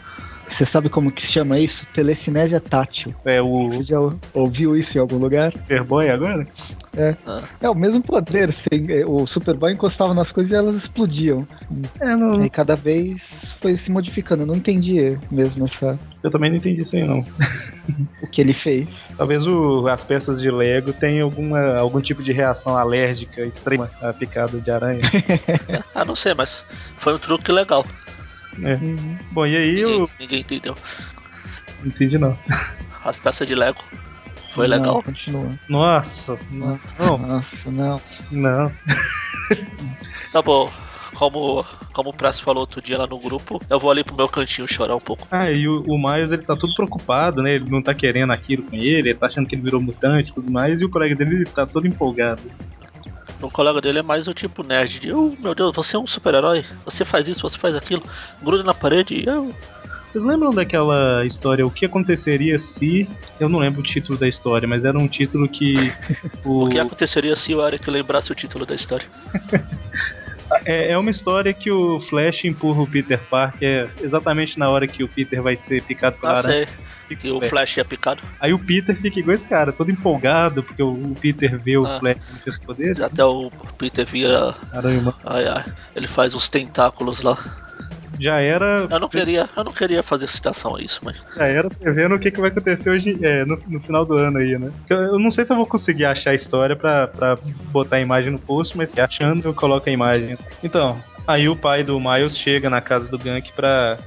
Você 0.48 0.64
sabe 0.66 0.90
como 0.90 1.12
que 1.12 1.22
se 1.26 1.32
chama 1.32 1.60
isso? 1.60 1.86
Telecinésia 1.88 2.60
tátil. 2.60 3.14
É 3.26 3.42
o 3.42 3.70
Você 3.70 3.84
já 3.84 3.98
ouviu 4.34 4.76
isso 4.78 4.98
em 4.98 5.02
algum 5.02 5.18
lugar? 5.18 5.52
Superboy 5.52 6.10
agora? 6.10 6.48
É 7.62 7.70
o 7.70 7.76
mesmo 7.76 8.02
poder. 8.02 8.50
assim, 8.50 8.90
é, 8.90 9.06
O 9.06 9.26
Superboy 9.28 9.74
encostava 9.74 10.14
nas 10.14 10.32
coisas 10.32 10.52
e 10.52 10.56
elas 10.56 10.76
explodiam. 10.78 11.46
É, 12.00 12.16
não, 12.16 12.40
Aí 12.42 12.50
cada 12.50 12.76
vez 12.76 13.24
foi 13.62 13.76
se 13.78 13.92
modificando. 13.92 14.44
Eu 14.44 14.48
não 14.48 14.56
entendi 14.56 15.18
mesmo 15.30 15.66
essa, 15.66 16.00
eu 16.24 16.32
também 16.32 16.50
não 16.50 16.58
entendi 16.58 16.82
isso 16.82 16.96
aí 16.96 17.04
não. 17.04 17.20
o 18.22 18.28
que 18.28 18.40
ele 18.42 18.54
fez. 18.54 19.06
Talvez 19.18 19.46
o- 19.46 19.88
as 19.88 20.04
peças 20.04 20.42
de 20.42 20.50
Lego 20.50 20.94
tenham 20.94 21.26
alguma, 21.26 21.76
algum 21.78 22.00
tipo 22.02 22.24
de 22.24 22.32
reação 22.32 22.76
alérgica 22.78 23.42
extrema 23.46 23.90
à 24.02 24.14
picada 24.14 24.60
de 24.60 24.72
aranha. 24.72 25.02
Ah, 25.94 26.04
não 26.04 26.16
sei, 26.16 26.34
mas 26.34 26.66
foi 26.98 27.14
um 27.14 27.18
truque 27.18 27.52
legal. 27.54 27.86
É. 28.64 28.74
Uhum. 28.76 29.18
Bom, 29.32 29.46
e 29.46 29.56
aí 29.56 29.76
Ninguém, 29.76 30.00
eu. 30.00 30.10
ninguém 30.20 30.40
entendeu. 30.42 30.76
Não 31.82 31.88
entendi 31.88 32.18
não. 32.18 32.38
As 33.04 33.20
peças 33.20 33.48
de 33.48 33.54
Lego. 33.56 33.80
Foi 34.54 34.68
Não, 34.68 34.78
legal. 34.78 35.04
continua. 35.04 35.50
Nossa, 35.68 36.38
não, 36.50 36.80
não, 36.98 37.18
Nossa, 37.18 37.72
não. 37.72 38.02
não. 38.32 38.72
Tá 40.32 40.42
bom. 40.42 40.70
Como, 41.14 41.64
como 41.94 42.10
o 42.10 42.14
Press 42.14 42.42
falou 42.42 42.62
outro 42.62 42.82
dia 42.82 42.98
lá 42.98 43.08
no 43.08 43.18
grupo, 43.18 43.62
eu 43.70 43.80
vou 43.80 43.90
ali 43.90 44.04
pro 44.04 44.16
meu 44.18 44.28
cantinho 44.28 44.68
chorar 44.68 44.96
um 44.98 45.00
pouco. 45.00 45.26
Ah, 45.32 45.50
e 45.50 45.66
o, 45.66 45.82
o 45.84 45.98
Miles 45.98 46.32
ele 46.32 46.44
tá 46.44 46.56
todo 46.58 46.74
preocupado, 46.76 47.42
né? 47.42 47.56
Ele 47.56 47.70
não 47.70 47.82
tá 47.82 47.94
querendo 47.94 48.34
aquilo 48.34 48.64
com 48.64 48.76
ele, 48.76 49.10
ele 49.10 49.14
tá 49.14 49.28
achando 49.28 49.48
que 49.48 49.56
ele 49.56 49.62
virou 49.62 49.82
mutante 49.82 50.32
e 50.32 50.34
tudo 50.34 50.52
mais, 50.52 50.82
e 50.82 50.86
o 50.86 50.90
colega 50.90 51.16
dele 51.16 51.36
ele 51.36 51.46
tá 51.46 51.66
todo 51.66 51.88
empolgado. 51.88 52.42
O 53.42 53.52
colega 53.52 53.82
dele 53.82 54.00
é 54.00 54.02
mais 54.02 54.28
o 54.28 54.34
tipo 54.34 54.64
nerd 54.64 55.00
de, 55.00 55.14
oh 55.14 55.34
meu 55.40 55.54
Deus, 55.54 55.76
você 55.76 55.96
é 55.96 56.00
um 56.00 56.08
super-herói, 56.08 56.66
você 56.84 57.04
faz 57.06 57.28
isso, 57.28 57.42
você 57.42 57.58
faz 57.58 57.76
aquilo, 57.76 58.04
gruda 58.42 58.64
na 58.64 58.74
parede 58.74 59.16
e 59.16 59.26
eu. 59.26 59.54
Vocês 60.12 60.24
lembram 60.24 60.52
daquela 60.52 61.26
história, 61.26 61.68
o 61.68 61.70
que 61.70 61.86
aconteceria 61.86 62.58
se. 62.58 63.06
Eu 63.38 63.50
não 63.50 63.60
lembro 63.60 63.82
o 63.82 63.84
título 63.84 64.18
da 64.18 64.30
história, 64.30 64.66
mas 64.66 64.86
era 64.86 64.98
um 64.98 65.10
título 65.10 65.48
que. 65.48 65.92
O, 66.46 66.64
O 66.64 66.70
que 66.70 66.80
aconteceria 66.80 67.36
se 67.36 67.54
o 67.54 67.68
Eric 67.68 67.90
lembrasse 67.90 68.32
o 68.32 68.36
título 68.36 68.66
da 68.66 68.74
história? 68.76 69.06
é, 70.66 70.92
é 70.92 70.98
uma 70.98 71.12
história 71.12 71.54
que 71.54 71.72
o 71.72 72.00
Flash 72.02 72.46
empurra 72.46 72.82
o 72.82 72.88
Peter 72.88 73.20
Parker 73.30 73.90
exatamente 74.02 74.58
na 74.60 74.70
hora 74.70 74.88
que 74.88 75.04
o 75.04 75.08
Peter 75.08 75.42
vai 75.42 75.56
ser 75.58 75.82
picado 75.84 76.18
pela 76.18 76.34
Ah, 76.34 76.38
aranha. 76.40 76.68
sei, 77.08 77.16
que 77.18 77.30
o 77.30 77.42
Flash 77.42 77.78
é 77.78 77.84
picado. 77.84 78.22
Aí 78.40 78.54
o 78.54 78.60
Peter 78.60 78.96
fica 79.00 79.20
igual 79.20 79.36
esse 79.36 79.48
cara, 79.48 79.72
todo 79.72 79.92
empolgado, 79.92 80.64
porque 80.64 80.82
o, 80.82 81.16
Peter 81.20 81.58
vê 81.58 81.78
o 81.78 81.86
Ah. 81.86 82.00
Flash 82.00 82.18
com 82.44 82.50
os 82.50 82.58
poderes. 82.60 83.00
Até 83.02 83.24
o 83.24 83.52
Peter 83.78 84.06
vira. 84.06 84.56
Aranha. 84.74 85.14
Ai 85.26 85.48
ai, 85.48 85.66
ele 85.96 86.08
faz 86.08 86.34
os 86.34 86.48
tentáculos 86.50 87.22
lá. 87.22 87.38
Já 88.20 88.40
era. 88.40 88.88
Eu 88.90 89.00
não 89.00 89.10
queria, 89.10 89.50
eu 89.56 89.64
não 89.64 89.72
queria 89.72 90.04
fazer 90.04 90.28
citação 90.28 90.76
a 90.76 90.82
isso, 90.82 91.02
mas. 91.04 91.24
Já 91.36 91.48
era 91.48 91.70
prevendo 91.70 92.16
o 92.16 92.20
que, 92.20 92.32
que 92.32 92.40
vai 92.40 92.50
acontecer 92.50 92.90
hoje 92.90 93.18
é, 93.22 93.46
no, 93.46 93.60
no 93.68 93.80
final 93.80 94.06
do 94.06 94.18
ano 94.18 94.38
aí, 94.38 94.58
né? 94.58 94.72
Eu, 94.90 94.98
eu 94.98 95.20
não 95.20 95.32
sei 95.32 95.46
se 95.46 95.52
eu 95.52 95.58
vou 95.58 95.66
conseguir 95.66 96.06
achar 96.06 96.32
a 96.32 96.36
história 96.36 96.76
pra, 96.76 97.08
pra 97.08 97.38
botar 97.72 97.98
a 97.98 98.02
imagem 98.02 98.32
no 98.32 98.40
post, 98.40 98.78
mas 98.78 98.90
achando 98.98 99.48
eu 99.48 99.54
coloco 99.54 99.90
a 99.90 99.92
imagem. 99.92 100.38
Então, 100.64 100.98
aí 101.28 101.48
o 101.50 101.56
pai 101.56 101.84
do 101.84 102.00
Miles 102.00 102.38
chega 102.38 102.70
na 102.70 102.82
casa 102.82 103.08
do 103.08 103.18
Gank 103.18 103.52
pra 103.54 103.98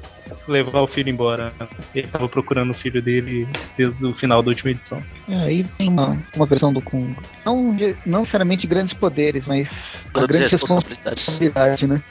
levar 0.47 0.81
o 0.81 0.87
filho 0.87 1.11
embora. 1.11 1.53
Ele 1.95 2.07
tava 2.07 2.29
procurando 2.29 2.71
o 2.71 2.75
filho 2.75 3.01
dele 3.01 3.47
desde 3.77 4.05
o 4.05 4.15
final 4.15 4.43
da 4.43 4.49
última 4.49 4.71
edição. 4.71 5.03
É, 5.29 5.37
aí 5.37 5.65
tem 5.77 5.89
uma, 5.89 6.19
uma 6.35 6.47
versão 6.47 6.73
do 6.73 6.81
com 6.81 7.15
não, 7.45 7.77
não 8.05 8.21
necessariamente 8.21 8.67
grandes 8.67 8.95
poderes, 8.95 9.47
mas 9.47 10.05
a 10.09 10.19
Grandes 10.19 10.37
grande 10.37 10.53
responsabilidades. 10.53 11.27
responsabilidade, 11.27 11.87
né? 11.87 12.03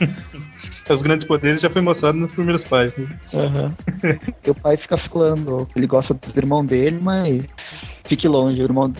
Os 0.94 1.02
grandes 1.02 1.26
poderes 1.26 1.60
já 1.60 1.70
foi 1.70 1.82
mostrado 1.82 2.18
nas 2.18 2.30
primeiras 2.32 2.62
páginas. 2.64 3.08
Porque 4.24 4.50
o 4.50 4.54
pai 4.54 4.76
fica 4.76 4.96
falando 4.96 5.66
que 5.66 5.78
ele 5.78 5.86
gosta 5.86 6.14
do 6.14 6.38
irmão 6.38 6.64
dele, 6.64 6.98
mas 7.00 7.44
fique 8.04 8.26
longe, 8.26 8.60
o 8.60 8.64
irmão, 8.64 8.92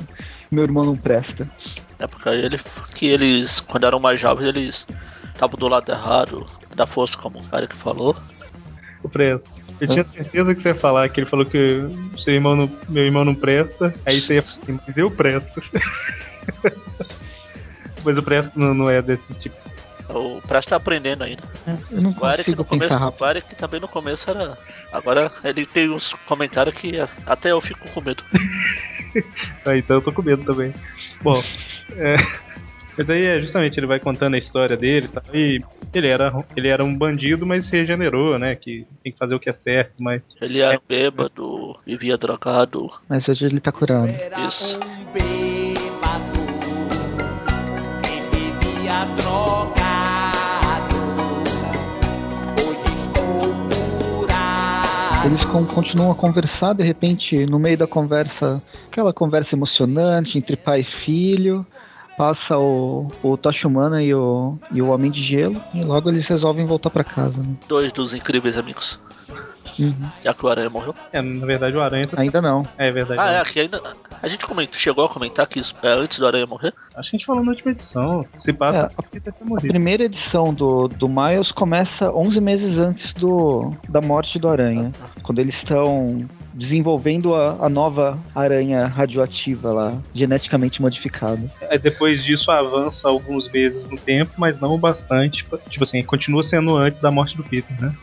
meu 0.51 0.65
irmão 0.65 0.85
não 0.85 0.97
presta. 0.97 1.49
É 1.99 2.07
porque 2.07 2.29
ele, 2.29 2.61
que 2.95 3.07
eles, 3.07 3.61
quando 3.61 3.87
eram 3.87 4.01
mais 4.01 4.21
jovens, 4.21 4.47
eles 4.49 4.87
estavam 5.35 5.59
do 5.59 5.69
lado 5.69 5.91
errado 5.91 6.47
da 6.75 6.87
força, 6.87 7.17
como 7.17 7.41
o 7.41 7.57
Eric 7.57 7.75
falou. 7.77 8.17
O 9.03 9.09
presto. 9.09 9.49
Eu 9.81 9.89
tinha 9.89 10.05
certeza 10.05 10.55
que 10.55 10.61
você 10.61 10.69
ia 10.69 10.75
falar 10.75 11.09
que 11.09 11.21
ele 11.21 11.27
falou 11.27 11.47
que 11.47 11.81
seu 12.23 12.35
irmão 12.35 12.55
não, 12.55 12.71
meu 12.89 13.05
irmão 13.05 13.25
não 13.25 13.35
presta. 13.35 13.95
Aí 14.05 14.21
você 14.21 14.35
ia 14.35 14.43
falar 14.43 14.63
assim, 14.63 14.81
mas 14.87 14.97
eu 14.97 15.11
presto. 15.11 15.63
mas 18.05 18.19
o 18.19 18.23
presto 18.23 18.61
não, 18.61 18.75
não 18.75 18.91
é 18.91 19.01
desse 19.01 19.33
tipo. 19.35 19.57
O 20.13 20.41
Presto 20.47 20.71
tá 20.71 20.77
aprendendo 20.77 21.23
ainda. 21.25 21.43
Eu 21.91 22.01
não 22.03 22.15
O 22.19 22.29
Eric 22.29 22.55
no 22.55 22.65
começo, 22.65 22.97
rápido. 22.97 23.23
o 23.23 23.29
Eric 23.29 23.55
também 23.55 23.81
no 23.81 23.89
começo 23.89 24.31
era. 24.31 24.57
Agora 24.93 25.31
ele 25.45 25.65
tem 25.67 25.89
uns 25.91 26.13
comentários 26.27 26.75
que 26.75 26.95
até 27.27 27.53
eu 27.53 27.61
fico 27.61 27.89
com 27.91 28.01
medo. 28.01 28.25
Ah, 29.67 29.77
então 29.77 29.97
eu 29.97 30.03
tô 30.03 30.13
com 30.13 30.23
medo 30.23 30.45
também. 30.45 30.73
Bom, 31.21 31.43
é. 31.97 32.17
Mas 32.97 33.11
aí 33.11 33.25
é 33.27 33.41
justamente 33.41 33.79
ele 33.79 33.87
vai 33.87 33.99
contando 33.99 34.35
a 34.35 34.39
história 34.39 34.77
dele 34.77 35.07
e 35.07 35.09
tal. 35.09 35.23
E 35.35 35.61
ele 35.95 36.07
era, 36.07 36.33
ele 36.57 36.69
era 36.69 36.85
um 36.85 36.97
bandido, 36.97 37.45
mas 37.47 37.67
regenerou, 37.69 38.39
né? 38.39 38.55
Que 38.55 38.87
tem 39.03 39.11
que 39.13 39.19
fazer 39.19 39.35
o 39.35 39.41
que 39.41 39.51
é 39.51 39.53
certo, 39.53 39.95
mas. 39.99 40.23
Ele 40.41 40.61
era 40.61 40.77
um 40.79 40.83
bêbado, 40.87 41.77
vivia 41.85 42.17
drogado. 42.17 42.89
Mas 43.09 43.29
hoje 43.29 43.47
ele 43.47 43.59
tá 43.59 43.73
curado. 43.73 44.07
Era 44.07 44.41
Isso. 44.47 44.77
um 44.77 45.05
bêbado 45.13 46.41
que 48.05 48.37
vivia 48.37 49.05
drogado. 49.17 49.80
Eles 55.25 55.45
con- 55.45 55.67
continuam 55.67 56.11
a 56.11 56.15
conversar, 56.15 56.73
de 56.73 56.83
repente, 56.83 57.45
no 57.45 57.59
meio 57.59 57.77
da 57.77 57.87
conversa, 57.87 58.63
aquela 58.91 59.13
conversa 59.13 59.55
emocionante 59.55 60.39
entre 60.39 60.57
pai 60.57 60.81
e 60.81 60.85
filho. 60.85 61.67
Passa 62.17 62.59
o, 62.59 63.11
o 63.23 63.37
Tocha 63.37 63.67
Humana 63.67 64.03
e 64.03 64.15
o, 64.15 64.59
e 64.73 64.83
o 64.83 64.89
Homem 64.89 65.11
de 65.11 65.23
Gelo, 65.23 65.61
e 65.73 65.83
logo 65.83 66.11
eles 66.11 66.27
resolvem 66.27 66.67
voltar 66.67 66.91
pra 66.91 67.03
casa. 67.03 67.39
Né? 67.43 67.55
Dois 67.67 67.93
dos 67.93 68.13
incríveis 68.15 68.59
amigos. 68.59 69.01
Uhum. 69.85 70.11
Já 70.23 70.35
que 70.35 70.45
o 70.45 70.49
Aranha 70.49 70.71
morreu. 70.71 70.95
É, 71.13 71.21
na 71.23 71.47
verdade 71.47 71.77
o 71.77 71.81
Aranha 71.83 72.07
tá... 72.07 72.21
Ainda 72.21 72.41
não. 72.43 72.63
É 72.77 72.91
verdade. 72.91 73.21
Ah, 73.21 73.31
é, 73.33 73.41
aqui 73.41 73.61
ainda. 73.61 73.81
A 74.23 74.29
gente 74.29 74.45
comentou, 74.47 74.75
chegou 74.79 75.05
a 75.05 75.09
comentar 75.09 75.47
que 75.47 75.59
isso 75.59 75.75
é 75.83 75.89
antes 75.93 76.19
do 76.19 76.27
Aranha 76.27 76.47
morrer? 76.47 76.75
Acho 76.95 77.11
que 77.11 77.17
a 77.17 77.19
gente 77.19 77.27
falou 77.27 77.43
na 77.43 77.51
última 77.53 77.71
edição. 77.73 78.25
Se 78.39 78.51
É, 78.51 78.55
passa, 78.55 78.87
a- 78.87 78.91
porque 78.91 79.21
ter 79.21 79.31
A 79.31 79.61
primeira 79.61 80.05
edição 80.05 80.53
do, 80.53 80.89
do 80.89 81.09
Miles 81.09 81.51
começa 81.53 82.11
11 82.13 82.41
meses 82.41 82.79
antes 82.79 83.13
do, 83.15 83.73
da 83.89 84.01
morte 84.01 84.39
do 84.39 84.49
Aranha, 84.49 84.93
quando 85.23 85.39
eles 85.39 85.55
estão 85.57 86.27
desenvolvendo 86.53 87.35
a, 87.35 87.57
a 87.65 87.69
nova 87.69 88.19
aranha 88.35 88.87
radioativa 88.87 89.73
lá, 89.73 89.95
geneticamente 90.15 90.83
modificada. 90.83 91.41
Aí 91.71 91.79
depois 91.79 92.23
disso 92.25 92.51
avança 92.51 93.09
alguns 93.09 93.51
meses 93.51 93.85
no 93.89 93.97
tempo, 93.97 94.33
mas 94.37 94.61
não 94.61 94.75
o 94.75 94.79
bastante. 94.79 95.47
Tipo 95.71 95.85
assim, 95.85 96.03
continua 96.03 96.43
sendo 96.43 96.77
antes 96.77 97.01
da 97.01 97.11
morte 97.11 97.37
do 97.37 97.45
Peter, 97.45 97.81
né? 97.81 97.95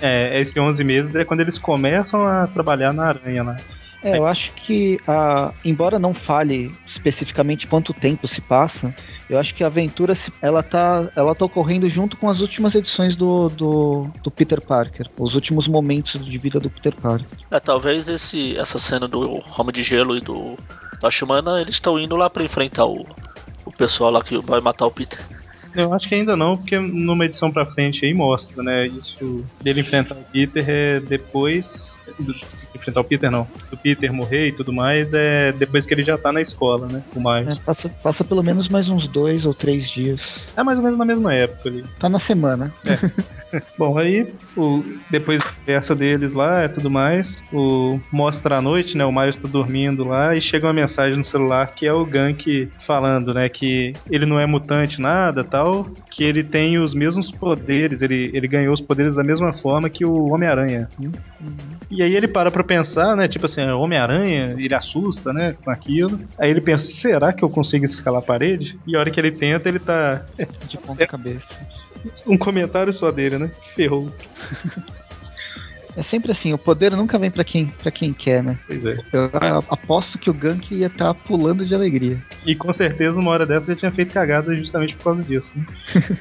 É, 0.00 0.40
esse 0.40 0.58
11 0.58 0.82
meses 0.84 1.14
é 1.14 1.24
quando 1.24 1.40
eles 1.40 1.58
começam 1.58 2.26
a 2.26 2.46
trabalhar 2.46 2.92
na 2.92 3.06
aranha 3.08 3.42
lá. 3.42 3.56
É, 4.02 4.16
eu 4.16 4.26
acho 4.26 4.52
que, 4.52 4.98
a, 5.06 5.52
embora 5.62 5.98
não 5.98 6.14
fale 6.14 6.72
especificamente 6.88 7.66
quanto 7.66 7.92
tempo 7.92 8.26
se 8.26 8.40
passa, 8.40 8.94
eu 9.28 9.38
acho 9.38 9.54
que 9.54 9.62
a 9.62 9.66
aventura 9.66 10.16
ela 10.40 10.62
tá, 10.62 11.10
ela 11.14 11.34
tá 11.34 11.44
ocorrendo 11.44 11.88
junto 11.88 12.16
com 12.16 12.30
as 12.30 12.40
últimas 12.40 12.74
edições 12.74 13.14
do, 13.14 13.48
do, 13.50 14.10
do 14.22 14.30
Peter 14.30 14.60
Parker, 14.60 15.06
os 15.18 15.34
últimos 15.34 15.68
momentos 15.68 16.24
de 16.24 16.38
vida 16.38 16.58
do 16.58 16.70
Peter 16.70 16.94
Parker. 16.94 17.26
É, 17.50 17.60
talvez 17.60 18.08
esse, 18.08 18.56
essa 18.56 18.78
cena 18.78 19.06
do 19.06 19.42
Homem 19.58 19.72
de 19.72 19.82
Gelo 19.82 20.16
e 20.16 20.20
do 20.20 20.56
Tocha 20.98 21.24
Humana, 21.24 21.60
eles 21.60 21.74
estão 21.74 21.98
indo 21.98 22.16
lá 22.16 22.30
pra 22.30 22.42
enfrentar 22.42 22.86
o, 22.86 23.06
o 23.66 23.72
pessoal 23.72 24.10
lá 24.10 24.22
que 24.22 24.38
vai 24.38 24.60
matar 24.62 24.86
o 24.86 24.90
Peter. 24.90 25.20
Eu 25.74 25.92
acho 25.94 26.08
que 26.08 26.14
ainda 26.14 26.36
não, 26.36 26.56
porque 26.56 26.78
numa 26.78 27.24
edição 27.24 27.50
pra 27.50 27.66
frente 27.66 28.04
aí 28.04 28.12
mostra, 28.12 28.62
né? 28.62 28.86
Isso 28.86 29.44
dele 29.62 29.80
enfrentar 29.80 30.16
o 30.16 30.24
Peter 30.24 30.64
é 30.68 31.00
depois. 31.00 31.66
Do, 32.20 32.34
enfrentar 32.74 33.00
o 33.00 33.04
Peter 33.04 33.30
não. 33.30 33.46
Do 33.70 33.76
Peter 33.76 34.12
morrer 34.12 34.48
e 34.48 34.52
tudo 34.52 34.72
mais, 34.72 35.08
é 35.12 35.52
depois 35.52 35.86
que 35.86 35.94
ele 35.94 36.02
já 36.02 36.16
tá 36.16 36.32
na 36.32 36.40
escola, 36.40 36.86
né? 36.86 37.02
O 37.14 37.20
Miles. 37.20 37.58
É, 37.58 37.62
passa, 37.62 37.88
passa 37.88 38.24
pelo 38.24 38.42
menos 38.42 38.68
mais 38.68 38.88
uns 38.88 39.06
dois 39.06 39.44
ou 39.44 39.54
três 39.54 39.88
dias. 39.88 40.20
É 40.56 40.62
mais 40.62 40.78
ou 40.78 40.84
menos 40.84 40.98
na 40.98 41.04
mesma 41.04 41.34
época 41.34 41.68
ali. 41.68 41.84
Tá 41.98 42.08
na 42.08 42.18
semana. 42.18 42.72
Bom, 43.76 43.98
aí 43.98 44.32
o, 44.56 44.84
depois 45.10 45.40
da 45.40 45.50
conversa 45.50 45.94
deles 45.94 46.32
lá 46.32 46.64
e 46.64 46.68
tudo 46.68 46.90
mais, 46.90 47.42
o 47.52 47.98
mostra 48.12 48.58
a 48.58 48.62
noite, 48.62 48.96
né? 48.96 49.04
O 49.04 49.12
Miles 49.12 49.36
tá 49.36 49.48
dormindo 49.48 50.04
lá 50.04 50.34
e 50.34 50.40
chega 50.40 50.66
uma 50.66 50.72
mensagem 50.72 51.18
no 51.18 51.24
celular 51.24 51.74
que 51.74 51.86
é 51.86 51.92
o 51.92 52.04
Gank 52.04 52.70
falando, 52.86 53.34
né? 53.34 53.48
Que 53.48 53.92
ele 54.10 54.26
não 54.26 54.38
é 54.38 54.46
mutante 54.46 55.00
nada 55.00 55.42
tal, 55.42 55.90
que 56.10 56.22
ele 56.22 56.44
tem 56.44 56.78
os 56.78 56.94
mesmos 56.94 57.30
poderes, 57.30 58.00
ele, 58.02 58.30
ele 58.32 58.46
ganhou 58.46 58.74
os 58.74 58.80
poderes 58.80 59.14
da 59.14 59.24
mesma 59.24 59.52
forma 59.54 59.90
que 59.90 60.04
o 60.04 60.30
Homem-Aranha. 60.30 60.88
E 61.90 62.02
aí 62.02 62.09
ele 62.14 62.28
para 62.28 62.50
pra 62.50 62.64
pensar, 62.64 63.16
né? 63.16 63.28
Tipo 63.28 63.46
assim, 63.46 63.62
o 63.62 63.80
Homem-Aranha, 63.80 64.54
ele 64.58 64.74
assusta, 64.74 65.32
né? 65.32 65.54
Com 65.64 65.70
aquilo. 65.70 66.20
Aí 66.38 66.50
ele 66.50 66.60
pensa, 66.60 66.90
será 66.90 67.32
que 67.32 67.42
eu 67.42 67.50
consigo 67.50 67.84
escalar 67.84 68.20
a 68.20 68.24
parede? 68.24 68.78
E 68.86 68.96
a 68.96 69.00
hora 69.00 69.10
que 69.10 69.20
ele 69.20 69.32
tenta, 69.32 69.68
ele 69.68 69.78
tá. 69.78 70.24
De 70.68 70.78
ponta 70.78 71.06
cabeça. 71.06 71.54
Um 72.26 72.36
comentário 72.38 72.92
só 72.92 73.10
dele, 73.10 73.38
né? 73.38 73.50
Ferrou. 73.74 74.10
É 75.96 76.02
sempre 76.02 76.30
assim, 76.30 76.52
o 76.52 76.58
poder 76.58 76.92
nunca 76.92 77.18
vem 77.18 77.30
pra 77.30 77.44
quem, 77.44 77.66
pra 77.66 77.90
quem 77.90 78.12
quer, 78.12 78.42
né? 78.42 78.58
Pois 78.66 78.84
é. 78.86 78.96
Eu 79.12 79.28
aposto 79.68 80.18
que 80.18 80.30
o 80.30 80.34
Gank 80.34 80.72
ia 80.72 80.86
estar 80.86 81.12
pulando 81.14 81.66
de 81.66 81.74
alegria. 81.74 82.16
E 82.46 82.54
com 82.54 82.72
certeza 82.72 83.18
uma 83.18 83.30
hora 83.30 83.44
dessa 83.44 83.66
já 83.66 83.76
tinha 83.76 83.90
feito 83.90 84.14
cagada 84.14 84.54
justamente 84.54 84.94
por 84.96 85.04
causa 85.04 85.22
disso. 85.22 85.48
né? 85.54 85.66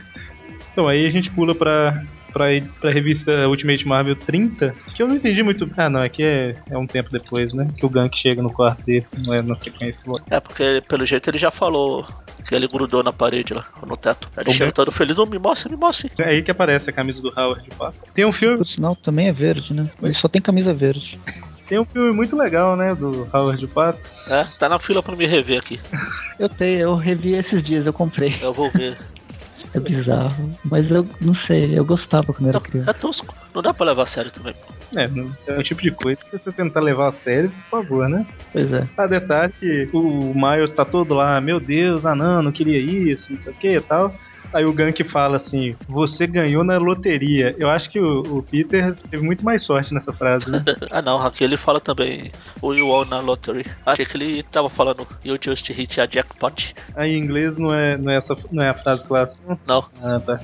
então 0.72 0.88
aí 0.88 1.06
a 1.06 1.12
gente 1.12 1.30
pula 1.30 1.54
pra, 1.54 2.04
pra, 2.32 2.46
pra 2.80 2.92
revista 2.92 3.48
Ultimate 3.48 3.88
Marvel 3.88 4.16
30, 4.16 4.74
que 4.96 5.02
eu 5.04 5.08
não 5.08 5.16
entendi 5.16 5.42
muito. 5.44 5.70
Ah, 5.78 5.90
não, 5.90 6.02
aqui 6.02 6.24
é, 6.24 6.56
é 6.70 6.78
um 6.78 6.88
tempo 6.88 7.10
depois, 7.12 7.54
né? 7.54 7.68
Que 7.78 7.86
o 7.86 7.90
Gank 7.90 8.16
chega 8.18 8.42
no 8.42 8.52
quarto 8.52 8.84
dele, 8.84 9.06
não 9.18 9.34
é 9.34 9.42
na 9.42 9.56
frequência. 9.56 10.02
É, 10.30 10.40
porque 10.40 10.82
pelo 10.88 11.06
jeito 11.06 11.30
ele 11.30 11.38
já 11.38 11.52
falou 11.52 12.06
que 12.48 12.56
ele 12.56 12.68
grudou 12.68 13.04
na 13.04 13.12
parede 13.14 13.54
lá, 13.54 13.66
no 13.86 13.98
teto. 13.98 14.28
Aí 14.36 14.44
ele 14.44 14.50
O 14.50 14.54
chega 14.54 14.66
Gank- 14.66 14.76
todo 14.76 14.92
feliz, 14.92 15.18
oh, 15.20 15.26
me 15.26 15.38
mostra, 15.40 15.70
me 15.70 15.78
mostra. 15.78 16.10
É 16.20 16.30
aí 16.30 16.42
que 16.42 16.52
aparece 16.52 16.90
a 16.90 16.94
camisa 16.94 17.22
do 17.22 17.34
Howard 17.38 17.64
de 17.68 17.76
fato. 17.76 17.96
Tem 18.14 18.26
um 18.26 18.34
filme, 18.34 18.58
Por 18.58 18.68
sinal, 18.68 18.96
também 18.96 19.28
é 19.28 19.32
verde, 19.32 19.74
né? 19.74 19.90
Ele 20.02 20.14
só 20.14 20.28
tem 20.28 20.42
camisa 20.42 20.74
verde. 20.74 21.20
tem 21.68 21.80
um 21.80 21.86
filme 21.86 22.12
muito 22.14 22.36
legal, 22.36 22.76
né? 22.76 22.96
Do 22.96 23.28
Howard 23.34 23.60
de 23.60 23.68
Pato. 23.68 24.00
É, 24.28 24.46
tá 24.58 24.68
na 24.70 24.80
fila 24.80 25.04
pra 25.04 25.16
me 25.16 25.26
rever 25.26 25.60
aqui. 25.60 25.80
Eu 26.40 26.48
tenho, 26.48 26.80
eu 26.80 26.96
revi 26.96 27.34
esses 27.36 27.62
dias, 27.62 27.86
eu 27.86 27.92
comprei. 27.92 28.34
Eu 28.42 28.54
vou 28.54 28.72
ver. 28.72 28.98
É 29.74 29.80
bizarro. 29.80 30.52
Mas 30.66 30.90
eu 30.90 31.08
não 31.22 31.34
sei, 31.34 31.78
eu 31.78 31.86
gostava 31.86 32.34
quando 32.34 32.50
era 32.50 32.60
criança. 32.60 32.92
é 32.92 32.94
tosco. 32.94 33.34
Não 33.54 33.62
dá 33.62 33.74
pra 33.74 33.86
levar 33.86 34.04
a 34.04 34.06
sério 34.06 34.32
também. 34.32 34.54
pô. 34.54 35.00
É, 35.00 35.10
é 35.48 35.60
um 35.60 35.64
tipo 35.64 35.82
de 35.82 35.92
coisa 35.92 36.20
que 36.24 36.38
você 36.38 36.52
tentar 36.52 36.80
levar 36.80 37.10
a 37.10 37.14
sério, 37.14 37.52
por 37.70 37.82
favor, 37.84 38.10
né? 38.10 38.26
Pois 38.52 38.72
é. 38.74 38.88
A 38.98 39.08
detalhe 39.08 39.54
que 39.54 39.90
o 39.94 40.34
Miles 40.34 40.72
tá 40.72 40.84
todo 40.84 41.14
lá, 41.14 41.40
meu 41.40 41.60
Deus, 41.60 42.06
ah 42.06 42.16
não, 42.16 42.42
não 42.42 42.52
queria 42.52 42.80
isso, 42.80 43.32
não 43.32 43.42
sei 43.42 43.54
o 43.54 43.56
que 43.56 43.76
e 43.78 43.82
tal. 43.82 44.14
Aí 44.54 44.66
o 44.66 44.74
Gank 44.74 45.04
fala 45.06 45.38
assim: 45.38 45.76
Você 45.88 46.26
ganhou 46.26 46.64
na 46.64 46.78
loteria. 46.78 47.56
Eu 47.58 47.70
acho 47.70 47.90
que 47.90 48.00
o, 48.00 48.22
o 48.38 48.44
Peter 48.44 48.96
teve 49.10 49.24
muito 49.24 49.44
mais 49.46 49.64
sorte 49.64 49.94
nessa 49.94 50.12
frase, 50.12 50.50
né? 50.50 50.64
ah 50.90 51.02
não, 51.02 51.22
aqui 51.22 51.44
ele 51.44 51.58
fala 51.58 51.80
também 51.80 52.32
o 52.62 52.74
You 52.74 52.88
won 52.88 53.06
na 53.06 53.20
lottery. 53.20 53.66
Achei 53.86 54.06
que 54.06 54.18
ele 54.18 54.44
tava 54.44 54.70
falando 54.70 55.08
You 55.24 55.38
just 55.44 55.70
hit 55.70 56.02
a 56.02 56.06
jackpot. 56.08 56.74
Aí 56.96 57.14
em 57.16 57.20
inglês 57.20 57.58
não 57.58 57.74
é, 57.74 57.98
não 57.98 58.12
é, 58.12 58.18
essa, 58.18 58.36
não 58.52 58.64
é 58.64 58.70
a 58.70 58.74
frase 58.74 59.04
clássica. 59.06 59.60
Não. 59.68 59.86
Ah, 60.02 60.20
tá. 60.20 60.40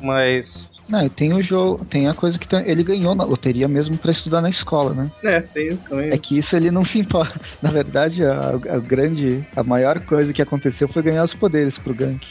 Mas. 0.00 0.68
Não, 0.88 1.04
e 1.04 1.10
tem 1.10 1.34
o 1.34 1.42
jogo, 1.42 1.84
tem 1.84 2.08
a 2.08 2.14
coisa 2.14 2.38
que 2.38 2.48
tem- 2.48 2.66
ele 2.66 2.82
ganhou 2.82 3.14
na 3.14 3.22
loteria 3.22 3.68
mesmo 3.68 3.96
pra 3.98 4.10
estudar 4.10 4.40
na 4.40 4.48
escola, 4.48 4.94
né? 4.94 5.10
É, 5.22 5.40
tem 5.40 5.68
isso 5.68 5.84
também. 5.86 6.10
É 6.10 6.16
que 6.16 6.38
isso 6.38 6.56
ele 6.56 6.70
não 6.70 6.82
se 6.84 6.98
importa. 6.98 7.38
Na 7.60 7.70
verdade, 7.70 8.24
a, 8.24 8.50
a 8.50 8.78
grande, 8.78 9.44
a 9.54 9.62
maior 9.62 10.00
coisa 10.00 10.32
que 10.32 10.40
aconteceu 10.40 10.88
foi 10.88 11.02
ganhar 11.02 11.24
os 11.24 11.34
poderes 11.34 11.76
pro 11.76 11.92
Gank. 11.94 12.26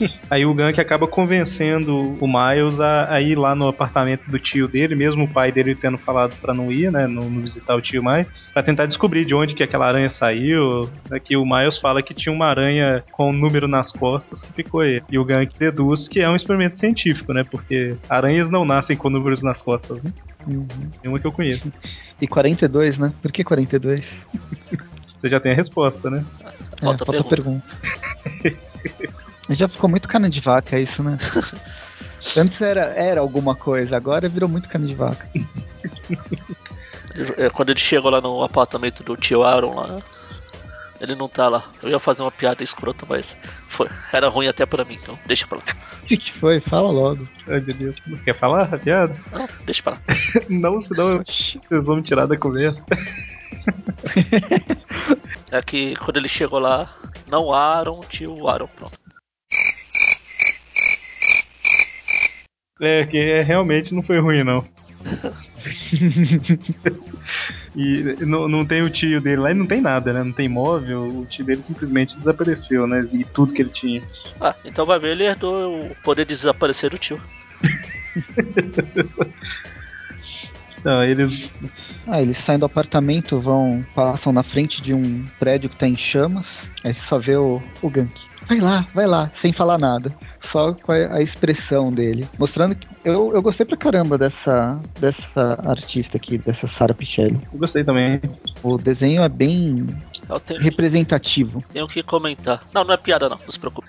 Aí 0.30 0.44
o 0.44 0.54
Gank 0.54 0.80
acaba 0.80 1.06
convencendo 1.06 2.16
o 2.20 2.26
Miles 2.26 2.80
a, 2.80 3.12
a 3.12 3.20
ir 3.20 3.36
lá 3.36 3.54
no 3.54 3.68
apartamento 3.68 4.30
do 4.30 4.38
tio 4.38 4.68
dele, 4.68 4.94
mesmo 4.94 5.24
o 5.24 5.28
pai 5.28 5.50
dele 5.50 5.74
tendo 5.74 5.98
falado 5.98 6.36
pra 6.40 6.54
não 6.54 6.70
ir, 6.70 6.90
né? 6.90 7.06
Não, 7.06 7.28
não 7.28 7.40
visitar 7.42 7.74
o 7.74 7.80
tio 7.80 8.02
mais, 8.02 8.26
pra 8.52 8.62
tentar 8.62 8.86
descobrir 8.86 9.24
de 9.24 9.34
onde 9.34 9.54
que 9.54 9.62
aquela 9.62 9.86
aranha 9.86 10.10
saiu. 10.10 10.88
Aqui 11.10 11.36
o 11.36 11.44
Miles 11.44 11.78
fala 11.78 12.02
que 12.02 12.14
tinha 12.14 12.32
uma 12.32 12.46
aranha 12.46 13.02
com 13.10 13.30
um 13.30 13.32
número 13.32 13.66
nas 13.66 13.90
costas 13.90 14.42
que 14.42 14.52
ficou 14.52 14.84
ele. 14.84 15.02
E 15.10 15.18
o 15.18 15.24
Gank 15.24 15.56
deduz 15.58 16.08
que 16.08 16.20
é 16.20 16.28
um 16.28 16.36
experimento 16.36 16.78
científico, 16.78 17.32
né? 17.32 17.42
Porque 17.48 17.96
aranhas 18.08 18.50
não 18.50 18.64
nascem 18.64 18.96
com 18.96 19.10
números 19.10 19.42
nas 19.42 19.60
costas, 19.60 20.02
né? 20.02 20.12
Uhum. 20.46 20.66
Nenhuma 21.02 21.18
que 21.18 21.26
eu 21.26 21.32
conheço. 21.32 21.72
E 22.20 22.26
42, 22.26 22.98
né? 22.98 23.12
Por 23.22 23.30
que 23.30 23.44
42? 23.44 24.02
Você 25.20 25.28
já 25.28 25.40
tem 25.40 25.52
a 25.52 25.54
resposta, 25.54 26.10
né? 26.10 26.24
Falta 26.80 27.02
é, 27.02 27.06
falta 27.06 27.24
pergunta. 27.24 27.64
pergunta. 28.42 29.18
Já 29.50 29.68
ficou 29.68 29.88
muito 29.88 30.08
cana 30.08 30.28
de 30.28 30.40
vaca 30.40 30.78
isso, 30.78 31.02
né? 31.02 31.16
Antes 32.36 32.60
era, 32.60 32.82
era 32.94 33.20
alguma 33.20 33.54
coisa, 33.54 33.96
agora 33.96 34.28
virou 34.28 34.48
muito 34.48 34.68
cana 34.68 34.86
de 34.86 34.94
vaca. 34.94 35.26
É, 37.36 37.48
Quando 37.50 37.70
ele 37.70 37.78
chegou 37.80 38.10
lá 38.10 38.20
no 38.20 38.42
apartamento 38.42 39.02
do 39.02 39.16
tio 39.16 39.42
Aaron 39.42 39.74
lá, 39.74 40.00
ele 41.00 41.14
não 41.14 41.28
tá 41.28 41.48
lá. 41.48 41.64
Eu 41.82 41.88
ia 41.88 41.98
fazer 41.98 42.22
uma 42.22 42.30
piada 42.30 42.62
escrota, 42.62 43.06
mas 43.08 43.36
foi. 43.66 43.88
Era 44.12 44.28
ruim 44.28 44.48
até 44.48 44.66
pra 44.66 44.84
mim, 44.84 44.98
então 45.00 45.18
deixa 45.26 45.46
pra 45.46 45.58
lá. 45.58 45.64
O 46.02 46.06
que, 46.08 46.16
que 46.16 46.32
foi? 46.32 46.58
Fala 46.58 46.90
logo. 46.90 47.28
Ai, 47.46 47.60
meu 47.60 47.74
Deus. 47.74 47.96
Quer 48.24 48.34
falar, 48.34 48.74
a 48.74 48.78
piada? 48.78 49.14
Não, 49.30 49.46
deixa 49.66 49.82
pra 49.82 49.92
lá. 49.92 50.00
Não, 50.48 50.80
senão 50.80 51.16
Oxi. 51.16 51.60
vocês 51.68 51.84
vão 51.84 51.96
me 51.96 52.02
tirar 52.02 52.24
da 52.26 52.34
conversa. 52.34 52.82
É 55.50 55.60
que 55.60 55.94
quando 55.96 56.16
ele 56.16 56.28
chegou 56.28 56.58
lá, 56.58 56.90
não 57.26 57.52
Aaron, 57.52 58.00
tio 58.08 58.48
Aaron, 58.48 58.68
pronto. 58.68 58.98
É, 62.80 63.04
que 63.04 63.16
é, 63.16 63.40
realmente 63.40 63.94
não 63.94 64.02
foi 64.02 64.20
ruim, 64.20 64.44
não. 64.44 64.64
e 67.74 68.16
não, 68.24 68.48
não 68.48 68.64
tem 68.64 68.82
o 68.82 68.90
tio 68.90 69.20
dele 69.20 69.42
lá 69.42 69.50
e 69.50 69.54
não 69.54 69.66
tem 69.66 69.80
nada, 69.80 70.12
né? 70.12 70.22
Não 70.22 70.32
tem 70.32 70.48
móvel, 70.48 71.02
o 71.02 71.26
tio 71.26 71.44
dele 71.44 71.62
simplesmente 71.62 72.16
desapareceu, 72.16 72.86
né? 72.86 73.06
E 73.12 73.24
tudo 73.24 73.52
que 73.52 73.62
ele 73.62 73.70
tinha. 73.70 74.02
Ah, 74.40 74.54
então 74.64 74.86
vai 74.86 74.98
ver, 74.98 75.12
ele 75.12 75.24
herdou 75.24 75.80
o 75.80 75.94
poder 76.02 76.24
de 76.24 76.34
desaparecer 76.34 76.90
do 76.90 76.98
tio. 76.98 77.20
Não, 80.84 81.02
eles. 81.02 81.50
Ah, 82.06 82.22
eles 82.22 82.38
saem 82.38 82.58
do 82.58 82.64
apartamento, 82.64 83.40
vão, 83.40 83.84
passam 83.94 84.32
na 84.32 84.42
frente 84.42 84.80
de 84.80 84.94
um 84.94 85.24
prédio 85.38 85.68
que 85.68 85.76
tá 85.76 85.86
em 85.86 85.96
chamas, 85.96 86.46
aí 86.84 86.94
você 86.94 87.00
só 87.00 87.18
vê 87.18 87.36
o, 87.36 87.60
o 87.82 87.90
Gank. 87.90 88.28
Vai 88.48 88.58
lá, 88.60 88.86
vai 88.94 89.06
lá, 89.06 89.30
sem 89.36 89.52
falar 89.52 89.78
nada. 89.78 90.10
Só 90.42 90.72
com 90.72 90.92
a, 90.92 91.16
a 91.16 91.22
expressão 91.22 91.92
dele. 91.92 92.26
Mostrando 92.38 92.74
que. 92.74 92.86
Eu, 93.04 93.32
eu 93.34 93.42
gostei 93.42 93.66
pra 93.66 93.76
caramba 93.76 94.16
dessa, 94.16 94.80
dessa 95.00 95.58
artista 95.66 96.16
aqui, 96.16 96.38
dessa 96.38 96.66
Sarah 96.66 96.94
Pichelli. 96.94 97.40
Eu 97.52 97.58
gostei 97.58 97.84
também. 97.84 98.20
O 98.62 98.78
desenho 98.78 99.22
é 99.22 99.28
bem 99.28 99.86
Eu 100.28 100.40
tenho, 100.40 100.60
representativo. 100.60 101.62
tenho 101.72 101.86
que 101.88 102.02
comentar. 102.02 102.62
Não, 102.72 102.84
não 102.84 102.94
é 102.94 102.96
piada 102.96 103.28
não, 103.28 103.36
não 103.38 103.50
se 103.50 103.58
preocupe. 103.58 103.88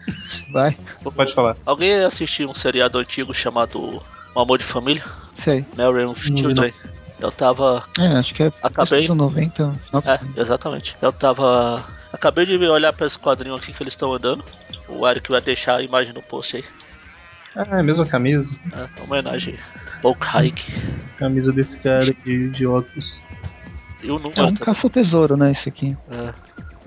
Vai, 0.52 0.76
Pode 1.16 1.34
falar. 1.34 1.56
Alguém 1.66 2.04
assistiu 2.04 2.50
um 2.50 2.54
seriado 2.54 2.98
antigo 2.98 3.34
chamado 3.34 4.02
Um 4.36 4.40
Amor 4.42 4.58
de 4.58 4.64
Família? 4.64 5.04
sei. 5.44 5.64
Mary 5.78 6.04
and 6.04 6.16
Children. 6.16 6.74
Eu 7.20 7.32
tava. 7.32 7.84
É, 7.98 8.08
acho 8.18 8.34
que 8.34 8.44
é. 8.44 8.52
Acabei. 8.64 9.00
acho 9.00 9.08
que 9.08 9.12
é 9.12 9.16
90. 9.16 9.80
não- 9.94 10.04
É, 10.06 10.20
exatamente. 10.38 10.96
Eu 11.02 11.12
tava. 11.14 11.84
Acabei 12.12 12.46
de 12.46 12.58
olhar 12.68 12.92
pra 12.94 13.06
esse 13.06 13.18
quadrinho 13.18 13.56
aqui 13.56 13.72
que 13.72 13.84
eles 13.84 13.94
estão 13.94 14.14
andando. 14.14 14.44
O 14.88 15.08
Eric 15.08 15.30
vai 15.30 15.42
deixar 15.42 15.76
a 15.78 15.82
imagem 15.84 16.14
no 16.14 16.22
post 16.22 16.58
aí. 16.58 16.66
Ah, 17.56 17.68
é 17.78 17.80
a 17.80 17.84
mesma 17.84 18.06
camisa. 18.06 18.48
É, 18.74 19.04
homenagem. 19.04 19.58
Paul 20.02 20.16
Hike. 20.36 20.72
Camisa 21.18 21.52
desse 21.52 21.78
cara 21.80 22.14
de, 22.14 22.50
de 22.50 22.66
óculos. 22.66 23.20
E 24.02 24.10
o 24.10 24.32
É 24.36 24.42
um 24.44 24.56
caça-tesouro, 24.56 25.36
né? 25.36 25.52
Isso 25.52 25.68
aqui. 25.68 25.98
É. 26.12 26.34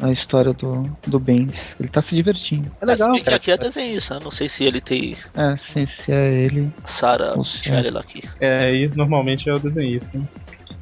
A 0.00 0.11
história 0.11 0.52
do, 0.52 0.83
do 1.07 1.19
Benz. 1.21 1.55
Ele 1.79 1.88
tá 1.88 2.00
se 2.02 2.14
divertindo. 2.17 2.71
É 2.81 2.87
legal, 2.87 3.11
Mas, 3.11 3.23
cara. 3.23 3.37
aqui 3.37 3.50
é 3.52 3.59
desenhista, 3.59 4.14
né? 4.14 4.21
não 4.25 4.31
sei 4.33 4.49
se 4.49 4.64
ele 4.64 4.81
tem 4.81 5.17
É, 5.35 5.57
se, 5.57 5.87
se 5.87 6.11
é 6.11 6.33
ele. 6.33 6.71
Sarah 6.85 7.35
Ou 7.37 7.45
se 7.45 7.62
Shelley 7.62 7.91
lá 7.91 8.00
aqui. 8.00 8.29
É, 8.41 8.64
aí 8.64 8.88
normalmente 8.97 9.49
é 9.49 9.52
o 9.55 9.59
desenhista. 9.59 10.09
né? 10.14 10.25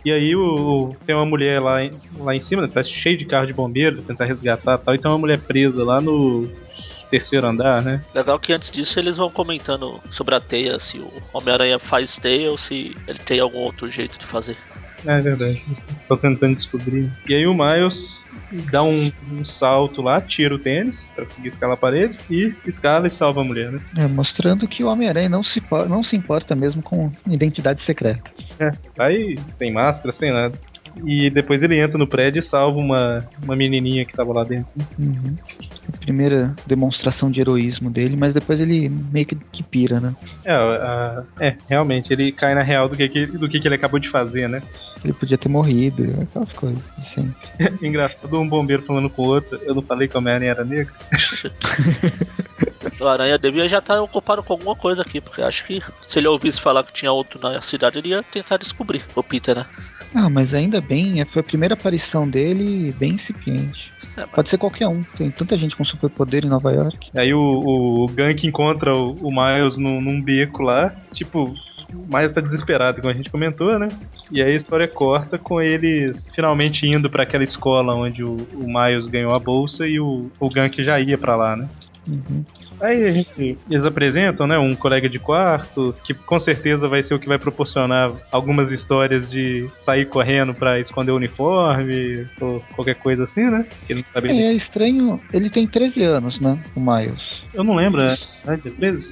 E 0.04 0.10
aí 0.10 0.34
o, 0.34 0.94
tem 1.06 1.14
uma 1.14 1.26
mulher 1.26 1.60
lá, 1.60 1.84
em- 1.84 1.92
lá 2.18 2.34
em 2.34 2.42
cima, 2.42 2.62
né, 2.62 2.68
tá 2.72 2.82
cheio 2.82 3.18
de 3.18 3.24
carro 3.26 3.46
de 3.46 3.52
bombeiro, 3.52 4.02
tentar 4.02 4.24
resgatar 4.24 4.74
e 4.74 4.78
tal, 4.78 4.94
e 4.94 4.98
tem 4.98 5.10
uma 5.10 5.18
mulher 5.18 5.38
presa 5.40 5.84
lá 5.84 6.00
no 6.00 6.48
terceiro 7.10 7.46
andar, 7.46 7.82
né? 7.82 8.00
Legal 8.14 8.38
que 8.38 8.52
antes 8.52 8.70
disso 8.70 8.98
eles 8.98 9.16
vão 9.16 9.30
comentando 9.30 10.00
sobre 10.10 10.34
a 10.34 10.40
teia, 10.40 10.78
se 10.78 10.98
o 10.98 11.10
Homem-Aranha 11.32 11.78
faz 11.78 12.16
teia 12.16 12.50
ou 12.50 12.56
se 12.56 12.96
ele 13.06 13.18
tem 13.18 13.40
algum 13.40 13.58
outro 13.58 13.88
jeito 13.88 14.18
de 14.18 14.24
fazer. 14.24 14.56
É 15.04 15.20
verdade, 15.20 15.62
tô 16.08 16.16
tentando 16.16 16.54
descobrir. 16.56 17.10
E 17.28 17.34
aí 17.34 17.46
o 17.46 17.54
Miles 17.54 18.19
dá 18.70 18.82
um, 18.82 19.12
um 19.30 19.44
salto 19.44 20.02
lá, 20.02 20.20
tira 20.20 20.54
o 20.54 20.58
tênis 20.58 21.08
pra 21.14 21.24
conseguir 21.24 21.48
escalar 21.48 21.74
a 21.74 21.80
parede 21.80 22.18
e 22.30 22.54
escala 22.66 23.06
e 23.06 23.10
salva 23.10 23.40
a 23.40 23.44
mulher, 23.44 23.70
né? 23.72 23.80
É, 23.96 24.06
mostrando 24.06 24.66
que 24.66 24.82
o 24.84 24.88
Homem-Aranha 24.88 25.28
não 25.28 25.42
se, 25.42 25.62
não 25.88 26.02
se 26.02 26.16
importa 26.16 26.54
mesmo 26.54 26.82
com 26.82 27.10
identidade 27.26 27.82
secreta. 27.82 28.30
É, 28.58 28.72
vai 28.96 29.36
sem 29.58 29.72
máscara, 29.72 30.14
sem 30.18 30.32
nada. 30.32 30.58
E 31.04 31.30
depois 31.30 31.62
ele 31.62 31.78
entra 31.78 31.96
no 31.96 32.06
prédio 32.06 32.40
e 32.40 32.42
salva 32.42 32.78
uma, 32.78 33.24
uma 33.42 33.56
menininha 33.56 34.04
que 34.04 34.12
tava 34.12 34.32
lá 34.32 34.44
dentro. 34.44 34.72
Uhum. 34.98 35.34
A 35.92 35.96
primeira 35.98 36.54
demonstração 36.66 37.30
de 37.30 37.40
heroísmo 37.40 37.90
dele, 37.90 38.16
mas 38.16 38.32
depois 38.34 38.60
ele 38.60 38.88
meio 38.88 39.26
que, 39.26 39.34
que 39.36 39.62
pira, 39.62 39.98
né? 40.00 40.14
É, 40.44 40.52
a- 40.52 41.22
é, 41.40 41.56
realmente, 41.68 42.12
ele 42.12 42.32
cai 42.32 42.54
na 42.54 42.62
real 42.62 42.88
do 42.88 42.96
que, 42.96 43.08
que- 43.08 43.26
do 43.26 43.48
que, 43.48 43.60
que 43.60 43.68
ele 43.68 43.74
acabou 43.74 43.98
de 43.98 44.08
fazer, 44.08 44.48
né? 44.48 44.62
Ele 45.02 45.12
podia 45.14 45.38
ter 45.38 45.48
morrido, 45.48 46.04
aquelas 46.22 46.52
coisas. 46.52 46.82
Assim. 46.98 47.32
Engraçado 47.82 48.38
um 48.38 48.48
bombeiro 48.48 48.82
falando 48.82 49.08
com 49.08 49.22
o 49.22 49.26
outro. 49.26 49.58
Eu 49.64 49.74
não 49.74 49.82
falei 49.82 50.06
que 50.08 50.14
o 50.14 50.18
Homem-Aranha 50.18 50.50
era 50.50 50.64
negro? 50.64 50.92
O 52.98 53.06
Aranha 53.06 53.38
devia 53.38 53.66
já 53.68 53.78
estar 53.78 54.00
ocupado 54.02 54.42
com 54.42 54.52
alguma 54.52 54.76
coisa 54.76 55.00
aqui, 55.02 55.20
porque 55.22 55.40
acho 55.40 55.64
que 55.66 55.82
se 56.06 56.18
ele 56.18 56.28
ouvisse 56.28 56.60
falar 56.60 56.84
que 56.84 56.92
tinha 56.92 57.10
outro 57.10 57.40
na 57.40 57.60
cidade, 57.62 57.98
ele 57.98 58.08
ia 58.10 58.22
tentar 58.22 58.58
descobrir. 58.58 59.02
O 59.14 59.22
Peter, 59.22 59.56
né? 59.56 59.64
Ah, 60.14 60.28
mas 60.28 60.52
ainda 60.52 60.80
bem, 60.80 61.20
é, 61.20 61.24
foi 61.24 61.40
a 61.40 61.44
primeira 61.44 61.74
aparição 61.74 62.28
dele 62.28 62.92
bem 62.98 63.12
incipiente. 63.12 63.92
É, 64.16 64.20
mas- 64.22 64.30
Pode 64.30 64.50
ser 64.50 64.58
qualquer 64.58 64.88
um, 64.88 65.02
tem 65.16 65.30
tanta 65.30 65.56
gente 65.56 65.76
com 65.76 65.84
superpoder 65.84 66.44
em 66.44 66.48
Nova 66.48 66.72
York. 66.72 67.10
Aí 67.16 67.32
o, 67.32 67.40
o 67.40 68.06
Gank 68.08 68.44
encontra 68.46 68.92
o, 68.96 69.12
o 69.12 69.30
Miles 69.30 69.78
num, 69.78 70.00
num 70.00 70.20
beco 70.20 70.62
lá. 70.62 70.90
Tipo, 71.14 71.54
o 71.94 72.16
Miles 72.16 72.32
tá 72.32 72.40
desesperado, 72.40 73.00
como 73.00 73.12
a 73.12 73.16
gente 73.16 73.30
comentou, 73.30 73.78
né? 73.78 73.88
E 74.32 74.42
aí 74.42 74.52
a 74.52 74.56
história 74.56 74.88
corta 74.88 75.38
com 75.38 75.60
eles 75.60 76.24
finalmente 76.34 76.86
indo 76.86 77.08
pra 77.08 77.22
aquela 77.22 77.44
escola 77.44 77.94
onde 77.94 78.22
o, 78.24 78.36
o 78.52 78.66
Miles 78.66 79.06
ganhou 79.06 79.32
a 79.34 79.38
bolsa 79.38 79.86
e 79.86 79.98
o, 80.00 80.30
o 80.38 80.48
Gank 80.50 80.82
já 80.82 80.98
ia 81.00 81.18
pra 81.18 81.36
lá, 81.36 81.56
né? 81.56 81.68
Uhum. 82.06 82.44
Aí 82.80 83.04
a 83.04 83.12
gente, 83.12 83.58
eles 83.70 83.84
apresentam, 83.84 84.46
né, 84.46 84.58
um 84.58 84.74
colega 84.74 85.08
de 85.08 85.18
quarto, 85.18 85.94
que 86.02 86.14
com 86.14 86.40
certeza 86.40 86.88
vai 86.88 87.02
ser 87.02 87.14
o 87.14 87.18
que 87.18 87.28
vai 87.28 87.38
proporcionar 87.38 88.12
algumas 88.32 88.72
histórias 88.72 89.30
de 89.30 89.68
sair 89.84 90.06
correndo 90.06 90.54
pra 90.54 90.80
esconder 90.80 91.12
o 91.12 91.16
uniforme, 91.16 92.26
ou 92.40 92.60
qualquer 92.74 92.94
coisa 92.96 93.24
assim, 93.24 93.44
né? 93.50 93.66
Ele 93.88 94.00
não 94.00 94.12
sabe. 94.12 94.30
É, 94.30 94.46
é 94.46 94.52
estranho, 94.54 95.20
ele 95.32 95.50
tem 95.50 95.66
13 95.66 96.02
anos, 96.02 96.40
né? 96.40 96.58
O 96.74 96.80
Miles. 96.80 97.42
Eu 97.52 97.62
não 97.62 97.74
lembro, 97.74 98.00
né? 98.00 98.16
É 98.46 98.56
de 98.56 98.70
13? 98.70 99.10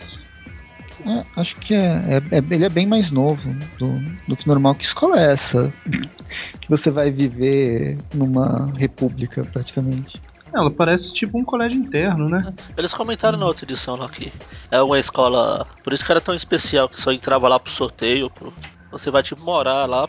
É, 1.06 1.24
acho 1.36 1.56
que 1.56 1.74
é, 1.74 2.00
é- 2.30 2.36
é- 2.38 2.44
ele 2.50 2.64
é 2.64 2.68
bem 2.68 2.86
mais 2.86 3.10
novo 3.10 3.54
do, 3.78 3.92
do 4.26 4.36
que 4.36 4.48
normal. 4.48 4.74
Que 4.74 4.84
escola 4.84 5.20
é 5.20 5.32
essa? 5.32 5.72
que 6.60 6.68
você 6.68 6.90
vai 6.90 7.10
viver 7.10 7.98
numa 8.14 8.72
república, 8.76 9.44
praticamente. 9.44 10.20
Ela 10.52 10.70
parece 10.70 11.12
tipo 11.12 11.38
um 11.38 11.44
colégio 11.44 11.78
interno, 11.78 12.28
né? 12.28 12.52
Eles 12.76 12.94
comentaram 12.94 13.38
na 13.38 13.46
outra 13.46 13.64
edição 13.64 13.96
lá 13.96 14.08
que 14.08 14.32
é 14.70 14.80
uma 14.80 14.98
escola. 14.98 15.66
Por 15.84 15.92
isso 15.92 16.04
que 16.04 16.12
era 16.12 16.20
tão 16.20 16.34
especial, 16.34 16.88
que 16.88 17.00
só 17.00 17.12
entrava 17.12 17.48
lá 17.48 17.58
pro 17.58 17.70
sorteio. 17.70 18.30
Pro, 18.30 18.52
você 18.90 19.10
vai 19.10 19.22
tipo 19.22 19.42
morar 19.42 19.86
lá. 19.86 20.08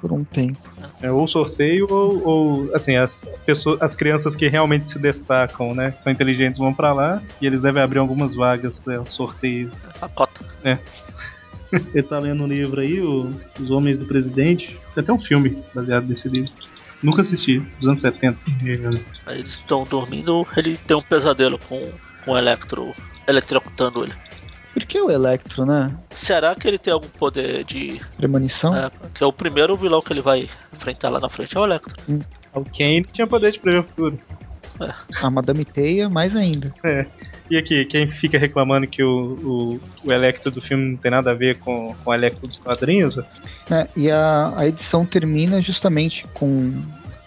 Por 0.00 0.12
um 0.12 0.24
tempo. 0.24 0.58
É 1.00 1.10
ou 1.10 1.28
sorteio 1.28 1.86
ou, 1.88 2.26
ou, 2.26 2.74
assim, 2.74 2.96
as 2.96 3.20
pessoas, 3.46 3.80
as 3.80 3.94
crianças 3.94 4.34
que 4.34 4.48
realmente 4.48 4.92
se 4.92 4.98
destacam, 4.98 5.74
né? 5.74 5.92
São 6.02 6.12
inteligentes 6.12 6.58
vão 6.58 6.74
pra 6.74 6.92
lá 6.92 7.22
e 7.40 7.46
eles 7.46 7.60
devem 7.60 7.82
abrir 7.82 7.98
algumas 7.98 8.34
vagas 8.34 8.80
para 8.80 9.04
sorteio. 9.04 9.70
A 10.00 10.08
cota. 10.08 10.44
Ele 11.94 12.02
tá 12.02 12.18
lendo 12.18 12.42
um 12.42 12.46
livro 12.46 12.80
aí, 12.80 13.00
o 13.00 13.32
Os 13.58 13.70
Homens 13.70 13.96
do 13.96 14.04
Presidente. 14.04 14.78
Tem 14.94 15.02
até 15.02 15.12
um 15.12 15.18
filme 15.18 15.62
baseado 15.74 16.06
nesse 16.06 16.28
livro. 16.28 16.52
Nunca 17.02 17.22
assisti, 17.22 17.58
dos 17.80 17.88
anos 17.88 18.00
70. 18.00 18.38
Aí 19.26 19.38
eles 19.38 19.52
estão 19.52 19.84
dormindo, 19.84 20.46
ele 20.56 20.76
tem 20.76 20.96
um 20.96 21.02
pesadelo 21.02 21.58
com, 21.58 21.90
com 22.24 22.32
o 22.32 22.38
Electro 22.38 22.94
eletrocutando 23.26 24.04
ele. 24.04 24.14
Por 24.72 24.86
que 24.86 25.00
o 25.00 25.10
Electro, 25.10 25.66
né? 25.66 25.94
Será 26.10 26.54
que 26.54 26.66
ele 26.66 26.78
tem 26.78 26.92
algum 26.92 27.08
poder 27.08 27.64
de. 27.64 28.00
Premonição? 28.16 28.74
É, 28.74 28.90
que 29.12 29.22
é 29.22 29.26
o 29.26 29.32
primeiro 29.32 29.76
vilão 29.76 30.00
que 30.00 30.12
ele 30.12 30.22
vai 30.22 30.48
enfrentar 30.72 31.10
lá 31.10 31.20
na 31.20 31.28
frente, 31.28 31.56
é 31.56 31.60
o 31.60 31.64
Electro. 31.64 31.94
O 32.54 32.64
Kane 32.64 33.04
tinha 33.12 33.26
poder 33.26 33.52
de 33.52 33.58
prever 33.58 33.80
o 33.80 33.82
futuro. 33.82 34.18
A 35.20 35.30
Madame 35.30 35.64
Teia, 35.64 36.08
mais 36.08 36.34
ainda. 36.34 36.72
E 37.50 37.56
aqui, 37.56 37.84
quem 37.84 38.10
fica 38.10 38.38
reclamando 38.38 38.86
que 38.86 39.02
o, 39.02 39.10
o, 39.42 39.80
o 40.04 40.12
Electro 40.12 40.50
do 40.50 40.60
filme 40.62 40.92
não 40.92 40.96
tem 40.96 41.10
nada 41.10 41.32
a 41.32 41.34
ver 41.34 41.58
com, 41.58 41.94
com 42.02 42.10
o 42.10 42.14
Electro 42.14 42.46
dos 42.48 42.58
quadrinhos, 42.58 43.18
É, 43.70 43.86
e 43.96 44.10
a, 44.10 44.52
a 44.56 44.66
edição 44.66 45.04
termina 45.04 45.60
justamente 45.60 46.26
com 46.34 46.72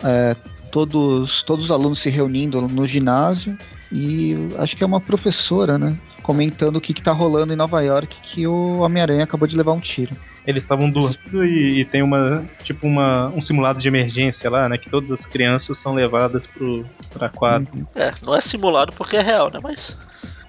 é, 0.04 0.36
todos, 0.76 1.42
todos 1.44 1.64
os 1.64 1.72
alunos 1.72 2.02
se 2.02 2.10
reunindo 2.10 2.60
no 2.60 2.86
ginásio 2.86 3.58
e 3.90 4.36
acho 4.60 4.76
que 4.76 4.84
é 4.84 4.86
uma 4.86 5.00
professora, 5.00 5.78
né? 5.78 5.96
Comentando 6.22 6.76
o 6.76 6.82
que, 6.82 6.94
que 6.94 7.02
tá 7.02 7.14
rolando 7.14 7.54
em 7.54 7.56
Nova 7.56 7.80
York, 7.82 8.14
que 8.24 8.46
o 8.46 8.80
Homem-Aranha 8.80 9.24
acabou 9.24 9.48
de 9.48 9.56
levar 9.56 9.72
um 9.72 9.80
tiro. 9.80 10.14
eles 10.46 10.64
estavam 10.64 10.92
dormindo 10.92 11.46
e, 11.46 11.80
e 11.80 11.86
tem 11.86 12.02
uma 12.02 12.44
tipo 12.62 12.86
uma, 12.86 13.28
um 13.28 13.42
simulado 13.42 13.80
de 13.80 13.88
emergência 13.88 14.50
lá, 14.50 14.68
né? 14.68 14.78
Que 14.78 14.90
todas 14.90 15.10
as 15.14 15.26
crianças 15.26 15.78
são 15.78 15.94
levadas 15.94 16.46
pro, 16.46 16.86
pra 17.10 17.30
quadra. 17.30 17.72
Uhum. 17.74 17.86
É, 17.96 18.14
não 18.22 18.36
é 18.36 18.42
simulado 18.42 18.92
porque 18.92 19.16
é 19.16 19.22
real, 19.22 19.50
né? 19.50 19.62
Mas. 19.64 19.96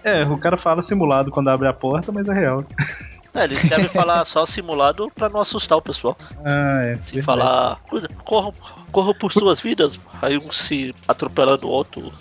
É, 0.03 0.23
o 0.23 0.39
cara 0.39 0.57
fala 0.57 0.83
simulado 0.83 1.31
quando 1.31 1.51
abre 1.51 1.69
a 1.69 1.73
porta, 1.73 2.11
mas 2.11 2.27
é 2.27 2.35
real. 2.35 2.65
É, 3.35 3.45
ele 3.45 3.57
deve 3.69 3.89
falar 3.89 4.25
só 4.25 4.47
simulado 4.47 5.11
pra 5.15 5.29
não 5.29 5.41
assustar 5.41 5.79
o 5.79 5.83
pessoal. 5.83 6.17
Ah, 6.45 6.83
é. 6.83 6.97
Se 6.97 7.15
verdade. 7.15 7.23
falar, 7.23 7.77
"Cuida, 7.89 8.09
corram, 8.25 8.55
corram 8.91 9.15
por 9.15 9.33
suas 9.33 9.61
vidas, 9.61 9.99
aí 10.23 10.39
um 10.39 10.51
se 10.51 10.95
atropelando 11.07 11.67
o 11.67 11.71
outro. 11.71 12.13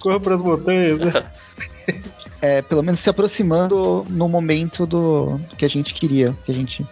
Corra 0.00 0.20
pras 0.20 0.40
montanhas, 0.40 0.98
né? 1.00 1.24
É, 2.42 2.60
pelo 2.60 2.82
menos 2.82 3.00
se 3.00 3.08
aproximando 3.08 4.04
no 4.10 4.28
momento 4.28 4.86
do 4.86 5.40
que 5.56 5.64
a 5.64 5.68
gente 5.68 5.94
queria, 5.94 6.34
que 6.44 6.52
a 6.52 6.54
gente 6.54 6.84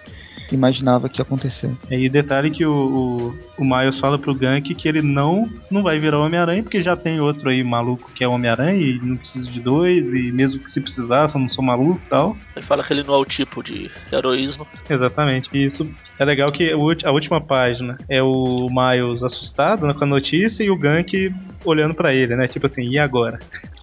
imaginava 0.54 1.08
que 1.08 1.20
ia 1.20 1.22
acontecer. 1.22 1.70
E 1.90 2.08
detalhe 2.08 2.50
que 2.50 2.64
o, 2.64 2.72
o, 2.72 3.62
o 3.62 3.64
Miles 3.64 3.98
fala 3.98 4.18
pro 4.18 4.34
Gank 4.34 4.74
que 4.74 4.88
ele 4.88 5.02
não, 5.02 5.48
não 5.70 5.82
vai 5.82 5.98
virar 5.98 6.18
Homem-Aranha, 6.18 6.62
porque 6.62 6.80
já 6.80 6.96
tem 6.96 7.20
outro 7.20 7.48
aí 7.48 7.62
maluco 7.62 8.10
que 8.12 8.24
é 8.24 8.28
Homem-Aranha 8.28 8.78
e 8.78 8.98
não 9.02 9.16
precisa 9.16 9.50
de 9.50 9.60
dois, 9.60 10.12
e 10.12 10.32
mesmo 10.32 10.60
que 10.60 10.70
se 10.70 10.80
precisasse, 10.80 11.34
eu 11.34 11.40
não 11.40 11.48
sou 11.48 11.64
maluco 11.64 12.00
e 12.04 12.08
tal. 12.08 12.36
Ele 12.56 12.66
fala 12.66 12.82
que 12.82 12.92
ele 12.92 13.02
não 13.02 13.14
é 13.14 13.18
o 13.18 13.24
tipo 13.24 13.62
de 13.62 13.90
heroísmo. 14.12 14.66
Exatamente. 14.88 15.48
E 15.52 15.66
isso 15.66 15.88
é 16.22 16.24
legal 16.24 16.50
que 16.50 16.70
a 16.70 17.10
última 17.10 17.40
página 17.40 17.98
é 18.08 18.22
o 18.22 18.68
Miles 18.70 19.22
assustado 19.22 19.86
né, 19.86 19.92
com 19.92 20.04
a 20.04 20.06
notícia 20.06 20.62
e 20.62 20.70
o 20.70 20.76
Gank 20.76 21.34
olhando 21.64 21.94
pra 21.94 22.14
ele, 22.14 22.34
né? 22.36 22.46
Tipo 22.46 22.66
assim, 22.66 22.82
e 22.82 22.98
agora? 22.98 23.38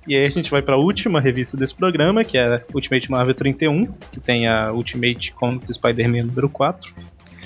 E 0.07 0.15
aí 0.15 0.25
a 0.25 0.29
gente 0.29 0.49
vai 0.49 0.61
pra 0.61 0.77
última 0.77 1.19
revista 1.19 1.55
desse 1.55 1.75
programa, 1.75 2.23
que 2.23 2.37
é 2.37 2.55
a 2.55 2.61
Ultimate 2.73 3.11
Marvel 3.11 3.35
31, 3.35 3.85
que 4.11 4.19
tem 4.19 4.47
a 4.47 4.71
Ultimate 4.71 5.31
Comics 5.33 5.75
Spider-Man 5.75 6.23
número 6.23 6.49
4. 6.49 6.91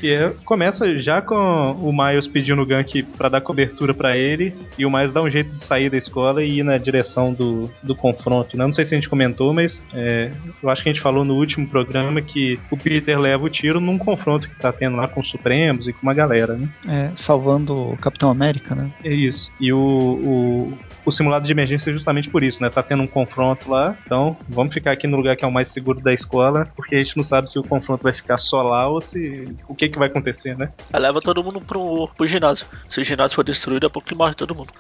Que 0.04 0.12
é, 0.12 0.34
começa 0.44 1.00
já 1.00 1.22
com 1.22 1.72
o 1.82 1.94
Miles 1.94 2.28
pedindo 2.28 2.62
o 2.62 2.66
Gank 2.66 3.04
pra 3.18 3.30
dar 3.30 3.40
cobertura 3.40 3.94
pra 3.94 4.18
ele, 4.18 4.54
e 4.78 4.86
o 4.86 4.92
Miles 4.92 5.14
dá 5.14 5.22
um 5.22 5.30
jeito 5.30 5.56
de 5.56 5.64
sair 5.64 5.90
da 5.90 5.96
escola 5.96 6.44
e 6.44 6.60
ir 6.60 6.64
na 6.64 6.78
direção 6.78 7.32
do, 7.34 7.72
do 7.82 7.96
confronto. 7.96 8.58
Né? 8.58 8.66
Não 8.66 8.74
sei 8.74 8.84
se 8.84 8.94
a 8.94 8.98
gente 8.98 9.08
comentou, 9.08 9.54
mas 9.54 9.82
é, 9.94 10.30
eu 10.62 10.70
acho 10.70 10.84
que 10.84 10.90
a 10.90 10.92
gente 10.92 11.02
falou 11.02 11.24
no 11.24 11.36
último 11.36 11.66
programa 11.66 12.22
que 12.22 12.60
o 12.70 12.76
Peter 12.76 13.18
leva 13.18 13.46
o 13.46 13.50
tiro 13.50 13.80
num 13.80 13.98
confronto 13.98 14.50
que 14.50 14.56
tá 14.58 14.74
tendo 14.74 14.98
lá 14.98 15.08
com 15.08 15.22
os 15.22 15.32
Supremos 15.32 15.88
e 15.88 15.94
com 15.94 16.04
uma 16.04 16.14
galera, 16.14 16.58
né? 16.58 16.68
É, 16.86 17.10
salvando 17.16 17.74
o 17.74 17.96
Capitão 17.96 18.30
América, 18.30 18.76
né? 18.76 18.90
É 19.06 19.10
isso. 19.10 19.54
E 19.58 19.72
o, 19.72 19.80
o, 19.80 20.78
o 21.06 21.12
simulado 21.12 21.46
de 21.46 21.52
emergência 21.52 21.90
é 21.90 21.94
justamente 21.94 22.30
por 22.30 22.44
isso, 22.44 22.62
né? 22.62 22.70
Tá 22.70 22.82
tendo 22.82 23.04
um 23.04 23.08
confronto 23.08 23.70
lá, 23.70 23.96
então 24.06 24.38
vamos 24.48 24.74
ficar 24.74 24.92
aqui 24.92 25.08
no 25.08 25.18
lugar 25.18 25.36
que 25.36 25.44
é 25.44 25.48
o 25.48 25.52
mais 25.52 25.70
seguro 25.70 26.00
da 26.02 26.14
escola, 26.14 26.68
porque 26.76 26.96
a 26.96 27.00
gente 27.00 27.18
não 27.18 27.24
sabe 27.24 27.50
se 27.50 27.60
o 27.60 27.64
confronto 27.64 28.04
vai 28.04 28.14
ficar 28.14 28.38
só 28.38 28.62
lá 28.62 28.88
ou 28.88 29.02
se. 29.02 29.56
o 29.68 29.76
que 29.76 29.90
que 29.90 30.00
vai 30.00 30.08
acontecer, 30.08 30.58
né? 30.58 30.72
Aí 30.92 31.02
leva 31.02 31.22
todo 31.22 31.44
mundo 31.44 31.60
pro, 31.60 32.08
pro 32.08 32.28
ginásio. 32.28 32.66
Se 32.88 33.02
o 33.02 33.04
ginásio 33.04 33.36
for 33.36 33.44
destruído, 33.44 33.86
é 33.86 33.90
porque 33.90 34.16
morre 34.16 34.34
todo 34.34 34.56
mundo. 34.56 34.74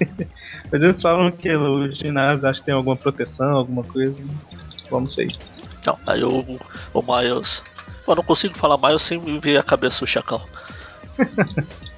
Mas 0.70 0.82
eles 0.82 1.02
falam 1.02 1.30
que 1.30 1.54
o 1.54 1.92
ginásio 1.92 2.48
acho 2.48 2.60
que 2.60 2.66
tem 2.66 2.74
alguma 2.74 2.96
proteção, 2.96 3.50
alguma 3.56 3.84
coisa. 3.84 4.16
Vamos 4.90 5.14
sei. 5.14 5.36
Não, 5.86 5.98
aí 6.06 6.22
o, 6.24 6.58
o 6.94 7.02
Miles. 7.02 7.62
Eu 8.06 8.16
não 8.16 8.22
consigo 8.22 8.54
falar 8.54 8.78
Miles 8.78 9.02
sem 9.02 9.38
ver 9.38 9.58
a 9.58 9.62
cabeça 9.62 10.00
do 10.00 10.06
Chacal. 10.06 10.46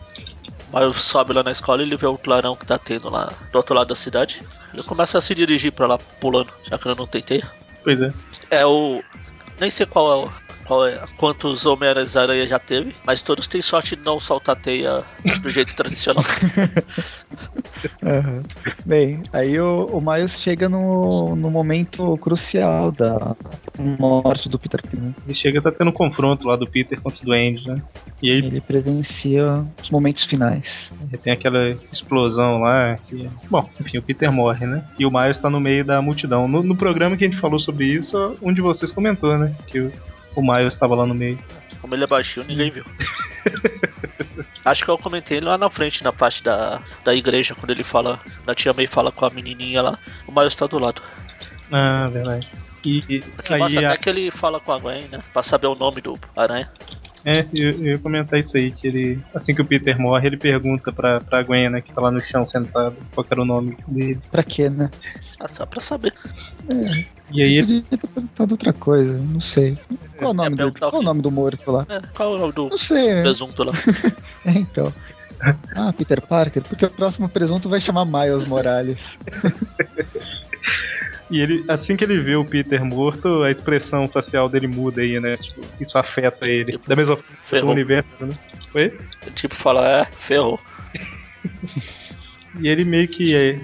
Miles 0.73 1.03
sobe 1.03 1.33
lá 1.33 1.43
na 1.43 1.51
escola 1.51 1.83
e 1.83 1.87
ele 1.87 1.97
vê 1.97 2.07
o 2.07 2.17
clarão 2.17 2.55
que 2.55 2.67
tá 2.67 2.79
tendo 2.79 3.11
lá 3.11 3.33
do 3.51 3.57
outro 3.57 3.75
lado 3.75 3.89
da 3.89 3.95
cidade. 3.95 4.43
Ele 4.73 4.83
começa 4.83 5.19
a 5.19 5.21
se 5.21 5.35
dirigir 5.35 5.73
pra 5.73 5.87
lá, 5.87 5.99
pulando, 6.21 6.53
já 6.65 6.79
que 6.79 6.87
eu 6.87 6.95
não 6.95 7.07
tentei. 7.07 7.43
Pois 7.83 8.01
é. 8.01 8.13
É 8.51 8.67
o. 8.67 9.03
Nem 9.59 9.71
sei 9.71 9.87
qual 9.87 10.13
é 10.13 10.27
o. 10.27 10.33
Qual 10.71 10.87
é, 10.87 11.03
quantos 11.17 11.67
Homem-Aranha 11.67 12.47
já 12.47 12.61
teve, 12.61 12.95
mas 13.05 13.21
todos 13.21 13.49
têm 13.49 13.61
sorte 13.61 13.97
de 13.97 14.05
não 14.05 14.21
soltar 14.21 14.55
teia 14.55 15.03
do 15.43 15.51
jeito 15.51 15.75
tradicional. 15.75 16.23
Aham. 18.01 18.45
Bem, 18.87 19.21
aí 19.33 19.59
o, 19.59 19.87
o 19.87 20.01
Miles 20.01 20.39
chega 20.39 20.69
no, 20.69 21.35
no 21.35 21.51
momento 21.51 22.17
crucial 22.19 22.93
da 22.93 23.35
morte 23.99 24.49
do 24.49 24.61
Peter 24.61 24.81
Quill. 24.81 25.01
né? 25.01 25.15
Ele 25.27 25.35
chega 25.35 25.61
tá 25.61 25.73
tendo 25.73 25.91
um 25.91 25.93
confronto 25.93 26.47
lá 26.47 26.55
do 26.55 26.69
Peter 26.69 27.01
contra 27.01 27.21
o 27.21 27.25
Duende, 27.25 27.69
né? 27.69 27.83
E 28.23 28.31
aí 28.31 28.39
Ele 28.39 28.61
presencia 28.61 29.67
os 29.83 29.91
momentos 29.91 30.23
finais. 30.23 30.93
tem 31.25 31.33
aquela 31.33 31.71
explosão 31.93 32.61
lá 32.61 32.97
que. 33.09 33.29
Bom, 33.51 33.69
enfim, 33.81 33.99
o 33.99 34.03
Peter 34.03 34.33
morre, 34.33 34.67
né? 34.67 34.85
E 34.97 35.05
o 35.05 35.11
Miles 35.11 35.39
tá 35.39 35.51
no 35.51 35.59
meio 35.59 35.85
da 35.85 36.01
multidão. 36.01 36.47
No, 36.47 36.63
no 36.63 36.77
programa 36.77 37.17
que 37.17 37.25
a 37.25 37.29
gente 37.29 37.41
falou 37.41 37.59
sobre 37.59 37.87
isso, 37.87 38.37
um 38.41 38.53
de 38.53 38.61
vocês 38.61 38.93
comentou, 38.93 39.37
né? 39.37 39.53
Que 39.67 39.81
o, 39.81 39.93
o 40.35 40.43
Miles 40.43 40.77
tava 40.77 40.95
lá 40.95 41.07
no 41.07 41.15
meio. 41.15 41.39
Como 41.81 41.95
ele 41.95 42.05
é 42.05 42.07
baixinho, 42.07 42.47
ninguém 42.47 42.71
viu. 42.71 42.85
Acho 44.65 44.85
que 44.85 44.91
eu 44.91 44.99
comentei 44.99 45.41
lá 45.41 45.57
na 45.57 45.71
frente, 45.71 46.05
na 46.05 46.13
parte 46.13 46.45
da, 46.45 46.81
da 47.05 47.15
igreja, 47.15 47.55
quando 47.55 47.71
ele 47.71 47.83
fala. 47.83 48.21
A 48.47 48.55
tia 48.55 48.73
May 48.73 48.87
fala 48.87 49.11
com 49.11 49.25
a 49.25 49.31
menininha 49.31 49.83
lá, 49.83 49.99
o 50.27 50.33
Miles 50.33 50.55
tá 50.55 50.67
do 50.67 50.79
lado. 50.79 51.03
Ah, 51.73 52.09
verdade. 52.09 52.49
E 52.85 53.23
Aqui 53.39 53.57
mostra 53.57 53.57
aí, 53.57 53.79
até 53.79 53.95
a, 53.95 53.97
que 53.97 54.09
ele 54.09 54.31
fala 54.31 54.59
com 54.61 54.73
a 54.73 54.79
Gwen, 54.79 55.03
né? 55.11 55.21
Pra 55.33 55.43
saber 55.43 55.67
o 55.67 55.75
nome 55.75 56.01
do 56.01 56.19
aranha. 56.37 56.69
é, 57.25 57.47
eu, 57.53 57.71
eu 57.73 57.85
ia 57.93 57.99
comentar 57.99 58.39
isso 58.41 58.57
aí, 58.57 58.71
que 58.73 58.87
ele, 58.87 59.21
assim 59.35 59.55
que 59.55 59.61
o 59.61 59.67
Peter 59.67 59.99
morre, 60.01 60.27
ele 60.29 60.37
pergunta 60.39 60.91
pra, 60.93 61.21
pra 61.21 61.43
Gwen, 61.43 61.69
né, 61.71 61.81
que 61.81 61.93
tá 61.93 62.01
lá 62.01 62.11
no 62.11 62.21
chão 62.21 62.47
sentado, 62.47 62.97
qual 63.15 63.27
era 63.31 63.43
o 63.43 63.45
nome 63.45 63.77
dele. 63.87 64.21
Pra 64.31 64.43
quê, 64.43 64.71
né? 64.71 64.91
Ah, 65.39 65.49
só 65.49 65.67
pra 65.67 65.81
saber. 65.81 66.13
E 67.31 67.43
aí 67.43 67.57
Eu 67.59 67.63
podia 67.65 67.83
ter 67.83 67.97
perguntado 67.99 68.53
outra 68.53 68.73
coisa, 68.73 69.13
não 69.13 69.41
sei. 69.41 69.77
Qual 70.19 70.31
o 70.33 70.35
nome, 70.35 70.57
do, 70.57 70.73
qual 70.73 70.97
o 70.97 71.03
nome 71.03 71.23
do 71.23 71.31
morto 71.31 71.71
lá? 71.71 71.87
É, 71.89 72.01
qual 72.15 72.35
é 72.35 72.37
o 72.37 72.39
nome 72.39 72.53
do 72.53 72.69
Não 72.69 72.79
sei, 72.79 73.15
né? 73.15 73.23
presunto 73.23 73.63
lá? 73.65 73.73
É, 74.45 74.53
então. 74.53 74.91
Ah, 75.77 75.93
Peter 75.93 76.21
Parker, 76.27 76.63
porque 76.63 76.85
o 76.87 76.91
próximo 76.91 77.29
presunto 77.29 77.69
vai 77.69 77.81
chamar 77.81 78.05
Miles 78.07 78.47
Morales. 78.49 78.99
E 81.31 81.41
ele, 81.41 81.65
assim 81.69 81.97
que 81.97 82.05
ele 82.05 82.21
vê 82.21 82.35
o 82.35 82.45
Peter 82.45 82.85
morto, 82.85 83.43
a 83.43 83.51
expressão 83.51 84.09
facial 84.09 84.49
dele 84.49 84.67
muda 84.67 85.01
aí, 85.01 85.21
né? 85.21 85.37
Tipo, 85.37 85.61
isso 85.81 85.97
afeta 85.97 86.47
ele. 86.47 86.73
Tipo, 86.73 86.89
da 86.89 86.97
mesma 86.97 87.17
forma 87.17 87.31
que 87.31 87.43
o 87.43 87.49
ferrou. 87.49 87.71
universo, 87.71 88.09
né? 88.27 88.33
Foi? 88.73 88.99
Tipo 89.35 89.55
fala, 89.55 89.89
é, 89.89 90.05
ferrou. 90.07 90.59
E 92.59 92.67
ele 92.67 92.85
meio 92.85 93.07
que, 93.07 93.35
é, 93.35 93.61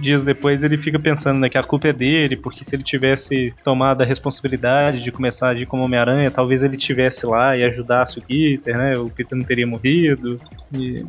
dias 0.00 0.24
depois, 0.24 0.60
ele 0.62 0.76
fica 0.76 0.98
pensando 0.98 1.38
né, 1.38 1.48
que 1.48 1.56
a 1.56 1.62
culpa 1.62 1.88
é 1.88 1.92
dele, 1.92 2.36
porque 2.36 2.64
se 2.64 2.74
ele 2.74 2.82
tivesse 2.82 3.54
tomado 3.62 4.02
a 4.02 4.04
responsabilidade 4.04 5.02
de 5.02 5.12
começar 5.12 5.48
a 5.48 5.50
agir 5.50 5.66
como 5.66 5.84
Homem-Aranha, 5.84 6.30
talvez 6.30 6.62
ele 6.62 6.76
estivesse 6.76 7.24
lá 7.24 7.56
e 7.56 7.62
ajudasse 7.62 8.18
o 8.18 8.22
Peter, 8.22 8.76
né? 8.76 8.98
O 8.98 9.08
Peter 9.08 9.38
não 9.38 9.44
teria 9.44 9.66
morrido. 9.66 10.40
E... 10.72 11.04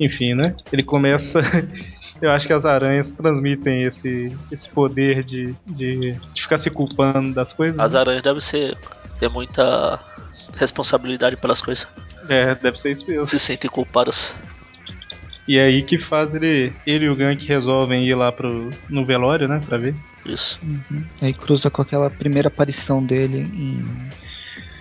Enfim, 0.00 0.32
né? 0.34 0.54
Ele 0.72 0.82
começa. 0.82 1.40
Eu 2.20 2.32
acho 2.32 2.46
que 2.46 2.52
as 2.52 2.64
aranhas 2.64 3.08
transmitem 3.08 3.84
esse, 3.84 4.36
esse 4.50 4.68
poder 4.68 5.22
de, 5.22 5.54
de, 5.66 6.12
de 6.12 6.42
ficar 6.42 6.58
se 6.58 6.68
culpando 6.68 7.32
das 7.32 7.52
coisas. 7.52 7.78
As 7.78 7.92
né? 7.92 8.00
aranhas 8.00 8.22
devem 8.22 8.40
ser. 8.40 8.76
ter 9.20 9.28
muita 9.28 10.00
responsabilidade 10.56 11.36
pelas 11.36 11.60
coisas. 11.60 11.86
É, 12.28 12.54
deve 12.56 12.78
ser 12.78 12.92
isso 12.92 13.06
mesmo. 13.08 13.26
Se 13.26 13.38
sentem 13.38 13.70
culpadas. 13.70 14.34
E 15.46 15.56
é 15.56 15.64
aí 15.64 15.82
que 15.82 15.98
faz 15.98 16.34
ele, 16.34 16.72
ele 16.86 17.06
e 17.06 17.08
o 17.08 17.16
Gank 17.16 17.42
resolvem 17.46 18.04
ir 18.04 18.14
lá 18.14 18.30
pro, 18.30 18.68
no 18.88 19.04
velório, 19.04 19.48
né? 19.48 19.60
Pra 19.66 19.78
ver. 19.78 19.94
Isso. 20.26 20.60
Uhum. 20.62 21.02
Aí 21.22 21.32
cruza 21.32 21.70
com 21.70 21.80
aquela 21.80 22.10
primeira 22.10 22.48
aparição 22.48 23.02
dele 23.02 23.38
em 23.38 23.82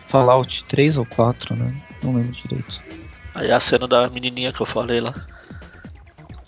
Fallout 0.08 0.66
3 0.66 0.98
ou 0.98 1.06
4, 1.06 1.56
né? 1.56 1.74
Não 2.04 2.14
lembro 2.14 2.34
direito. 2.34 2.82
Aí 3.34 3.50
a 3.50 3.60
cena 3.62 3.88
da 3.88 4.10
menininha 4.10 4.52
que 4.52 4.62
eu 4.62 4.66
falei 4.66 5.00
lá. 5.00 5.14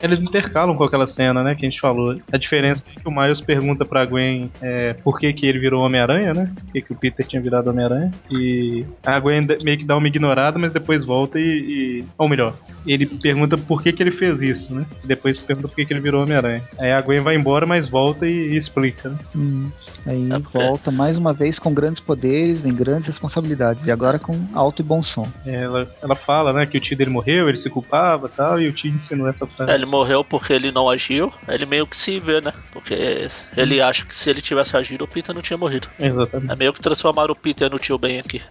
Eles 0.02 0.22
intercalam 0.22 0.76
com 0.76 0.84
aquela 0.84 1.08
cena, 1.08 1.44
né, 1.44 1.56
que 1.56 1.66
a 1.66 1.70
gente 1.70 1.80
falou. 1.80 2.16
A 2.32 2.38
diferença 2.38 2.84
é 2.96 3.00
que 3.00 3.08
o 3.08 3.12
Miles 3.12 3.42
pergunta 3.42 3.84
pra 3.84 4.06
Gwen 4.06 4.50
é, 4.62 4.94
por 4.94 5.20
que, 5.20 5.32
que 5.34 5.46
ele 5.46 5.60
virou 5.60 5.84
Homem-Aranha, 5.84 6.34
né? 6.34 6.52
Por 6.56 6.72
que, 6.72 6.82
que 6.82 6.94
o 6.94 6.96
Peter 6.96 7.26
tinha 7.26 7.42
virado 7.42 7.70
Homem-Aranha. 7.70 8.12
E 8.32 8.86
a 9.06 9.20
Gwen 9.20 9.46
meio 9.62 9.78
que 9.78 9.86
dá 9.86 9.98
uma 9.98 10.08
ignorada, 10.08 10.58
mas 10.58 10.72
depois 10.72 11.04
volta 11.06 11.40
e. 11.40 11.44
e- 11.44 12.06
ou 12.18 12.30
melhor, 12.30 12.54
ele 12.86 13.06
pergunta 13.06 13.58
por 13.58 13.82
que, 13.84 13.92
que 13.92 14.02
ele 14.02 14.12
fez 14.12 14.42
isso, 14.42 14.74
né? 14.74 14.86
E 15.04 15.08
depois 15.08 15.40
pergunta 15.40 15.68
por 15.68 15.76
que, 15.76 15.86
que 15.86 15.94
ele 15.94 16.00
virou 16.00 16.24
Homem-Aranha. 16.24 16.62
Aí 16.78 16.92
a 16.92 17.02
Gwen 17.02 17.22
vai 17.22 17.36
embora, 17.36 17.66
mas 17.66 17.88
volta 17.90 18.28
e, 18.28 18.54
e 18.54 18.58
explica, 18.58 19.10
né? 19.10 19.18
Hum. 19.36 19.70
Aí 20.06 20.30
É 20.32 20.40
volta 20.40 20.92
mais 20.92 21.18
uma 21.18 21.34
vez 21.34 21.60
com 21.60 21.74
grandes 21.74 22.02
poderes, 22.02 22.60
vem 22.60 22.74
grandes 22.74 23.08
responsabilidades. 23.08 23.86
E 23.86 23.92
agora 23.92 24.18
com 24.18 24.34
alto 24.54 24.82
e 24.82 24.86
bom 24.86 25.04
som. 25.04 25.28
Ela, 25.46 25.88
ela 26.02 26.16
fala, 26.16 26.54
né, 26.54 26.66
que 26.66 26.78
o 26.78 26.82
tio 26.82 26.98
dele 26.98 27.10
morreu, 27.10 27.50
ele 27.50 27.58
se 27.58 27.70
culpava 27.70 28.28
e 28.28 28.30
tal, 28.36 28.62
e 28.62 28.68
o 28.68 28.74
tio 28.74 28.92
ensinou 28.92 29.28
essa 29.28 29.46
frase. 29.46 29.72
É, 29.72 29.76
ele 29.76 29.86
morreu 29.90 30.24
porque 30.24 30.54
ele 30.54 30.72
não 30.72 30.90
agiu. 30.90 31.34
Ele 31.48 31.66
meio 31.66 31.86
que 31.86 31.98
se 31.98 32.20
vê, 32.20 32.40
né? 32.40 32.54
Porque 32.72 33.28
ele 33.58 33.82
acha 33.82 34.06
que 34.06 34.14
se 34.14 34.30
ele 34.30 34.42
tivesse 34.42 34.78
agido, 34.78 35.04
o 35.04 35.08
Peter 35.08 35.36
não 35.36 35.42
tinha 35.42 35.58
morrido. 35.58 35.90
Exatamente. 36.00 36.52
É 36.52 36.56
meio 36.56 36.72
que 36.72 36.82
transformaram 36.82 37.34
o 37.34 37.36
Peter 37.36 37.70
no 37.70 37.80
tio 37.80 37.98
bem 37.98 38.20
aqui. 38.20 38.42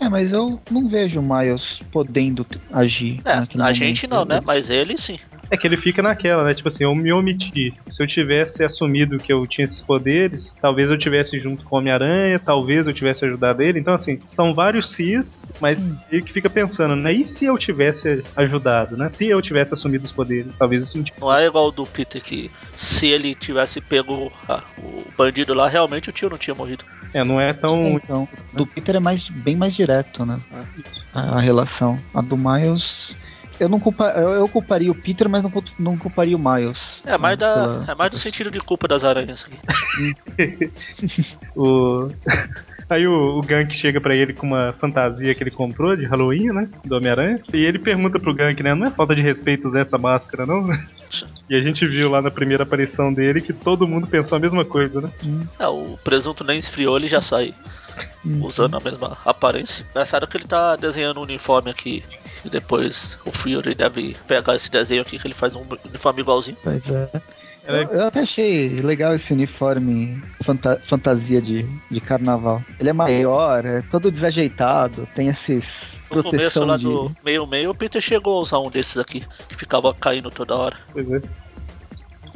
É, 0.00 0.08
mas 0.08 0.32
eu 0.32 0.60
não 0.70 0.88
vejo 0.88 1.20
o 1.20 1.22
Miles 1.22 1.80
podendo 1.90 2.46
agir. 2.72 3.20
É, 3.24 3.32
a 3.32 3.36
momento. 3.40 3.74
gente 3.74 4.06
não, 4.06 4.24
né? 4.24 4.40
Mas 4.44 4.70
ele 4.70 4.96
sim. 4.96 5.18
É 5.50 5.56
que 5.56 5.66
ele 5.66 5.76
fica 5.78 6.02
naquela, 6.02 6.44
né? 6.44 6.52
Tipo 6.52 6.68
assim, 6.68 6.84
eu 6.84 6.94
me 6.94 7.12
omiti. 7.12 7.72
Se 7.92 8.02
eu 8.02 8.06
tivesse 8.06 8.62
assumido 8.62 9.18
que 9.18 9.32
eu 9.32 9.46
tinha 9.46 9.64
esses 9.64 9.80
poderes, 9.80 10.54
talvez 10.60 10.90
eu 10.90 10.98
tivesse 10.98 11.38
junto 11.40 11.64
com 11.64 11.76
o 11.76 11.78
Homem-Aranha, 11.78 12.38
talvez 12.38 12.86
eu 12.86 12.92
tivesse 12.92 13.24
ajudado 13.24 13.62
ele. 13.62 13.78
Então, 13.78 13.94
assim, 13.94 14.18
são 14.30 14.52
vários 14.52 14.90
sis, 14.92 15.42
mas 15.60 15.78
ele 16.12 16.22
que 16.22 16.32
fica 16.32 16.50
pensando, 16.50 16.94
né? 16.94 17.12
E 17.12 17.26
se 17.26 17.46
eu 17.46 17.56
tivesse 17.56 18.22
ajudado, 18.36 18.96
né? 18.96 19.08
Se 19.08 19.26
eu 19.26 19.40
tivesse 19.40 19.72
assumido 19.72 20.04
os 20.04 20.12
poderes, 20.12 20.52
talvez 20.58 20.82
eu 20.82 20.86
sentisse. 20.86 21.18
Não 21.20 21.34
é 21.34 21.46
igual 21.46 21.68
o 21.68 21.72
do 21.72 21.86
Peter 21.86 22.22
que 22.22 22.50
se 22.72 23.06
ele 23.06 23.34
tivesse 23.34 23.80
pego 23.80 24.30
ah, 24.48 24.62
o 24.78 25.04
bandido 25.16 25.54
lá, 25.54 25.66
realmente 25.66 26.10
o 26.10 26.12
tio 26.12 26.28
não 26.28 26.38
tinha 26.38 26.54
morrido. 26.54 26.84
É, 27.14 27.24
não 27.24 27.40
é 27.40 27.52
tão. 27.52 27.92
Então, 27.92 28.28
do 28.52 28.66
Peter 28.66 28.96
é 28.96 29.00
mais, 29.00 29.28
bem 29.30 29.56
mais 29.56 29.74
direto, 29.74 29.87
né? 30.24 30.38
A, 31.14 31.36
a 31.36 31.40
relação. 31.40 31.98
A 32.14 32.20
do 32.20 32.36
Miles. 32.36 33.08
Eu 33.60 33.68
não 33.68 33.80
culpa, 33.80 34.04
eu, 34.16 34.30
eu 34.30 34.48
culparia 34.48 34.90
o 34.90 34.94
Peter, 34.94 35.28
mas 35.28 35.42
não, 35.42 35.50
não 35.78 35.96
culparia 35.98 36.36
o 36.36 36.38
Miles. 36.40 36.78
É 37.04 37.18
mais, 37.18 37.36
da, 37.36 37.54
Pela- 37.54 37.84
é 37.88 37.94
mais 37.94 38.10
do 38.12 38.18
sentido 38.18 38.50
de 38.52 38.60
culpa 38.60 38.86
das 38.86 39.04
aranhas 39.04 39.44
aqui. 39.44 40.70
O... 41.56 42.08
Aí 42.90 43.06
o, 43.06 43.36
o 43.38 43.42
Gank 43.42 43.74
chega 43.74 44.00
pra 44.00 44.16
ele 44.16 44.32
com 44.32 44.46
uma 44.46 44.72
fantasia 44.72 45.34
que 45.34 45.42
ele 45.42 45.50
comprou 45.50 45.94
de 45.94 46.06
Halloween, 46.06 46.46
né? 46.46 46.70
Do 46.86 46.96
Homem-Aranha. 46.96 47.38
E 47.52 47.58
ele 47.58 47.78
pergunta 47.78 48.18
pro 48.18 48.32
Gank, 48.32 48.62
né? 48.62 48.74
Não 48.74 48.86
é 48.86 48.90
falta 48.90 49.14
de 49.14 49.20
respeito 49.20 49.68
usar 49.68 49.80
essa 49.80 49.98
máscara, 49.98 50.46
não? 50.46 50.66
E 51.48 51.54
a 51.56 51.62
gente 51.62 51.86
viu 51.86 52.10
lá 52.10 52.20
na 52.20 52.30
primeira 52.30 52.64
aparição 52.64 53.10
dele 53.10 53.40
que 53.40 53.54
todo 53.54 53.88
mundo 53.88 54.06
pensou 54.06 54.36
a 54.36 54.38
mesma 54.38 54.62
coisa, 54.62 55.00
né? 55.00 55.10
É, 55.58 55.66
o 55.66 55.98
presunto 56.04 56.44
nem 56.44 56.58
esfriou, 56.58 56.98
ele 56.98 57.08
já 57.08 57.22
sai 57.22 57.54
Hum. 58.24 58.40
usando 58.42 58.76
a 58.76 58.80
mesma 58.80 59.16
aparência. 59.24 59.84
Engraçado 59.90 60.26
que 60.26 60.36
ele 60.36 60.44
tá 60.46 60.76
desenhando 60.76 61.20
um 61.20 61.22
uniforme 61.22 61.70
aqui. 61.70 62.02
E 62.44 62.50
depois 62.50 63.18
o 63.24 63.32
Fury 63.32 63.74
deve 63.74 64.16
pegar 64.26 64.54
esse 64.54 64.70
desenho 64.70 65.02
aqui 65.02 65.18
que 65.18 65.26
ele 65.26 65.34
faz 65.34 65.54
um 65.54 65.64
uniforme 65.84 66.20
igualzinho. 66.20 66.56
Pois 66.62 66.88
é. 66.90 67.08
É- 67.66 67.82
Eu, 67.82 67.88
eu 67.88 68.06
até 68.06 68.20
achei 68.20 68.80
legal 68.80 69.14
esse 69.14 69.30
uniforme 69.32 70.22
fanta- 70.42 70.80
fantasia 70.88 71.40
de, 71.42 71.66
de 71.90 72.00
carnaval. 72.00 72.62
Ele 72.80 72.88
é 72.88 72.92
maior, 72.94 73.64
é 73.66 73.82
todo 73.90 74.10
desajeitado, 74.10 75.06
tem 75.14 75.28
esses 75.28 75.98
No 76.10 76.22
começo 76.22 76.30
proteção 76.30 76.64
lá 76.64 76.78
de... 76.78 76.84
do 76.84 77.12
meio-meio, 77.22 77.70
o 77.70 77.74
Peter 77.74 78.00
chegou 78.00 78.38
a 78.38 78.40
usar 78.40 78.58
um 78.60 78.70
desses 78.70 78.96
aqui, 78.96 79.22
que 79.48 79.54
ficava 79.56 79.92
caindo 79.92 80.30
toda 80.30 80.56
hora. 80.56 80.76
Pois 80.92 81.10
é. 81.12 81.20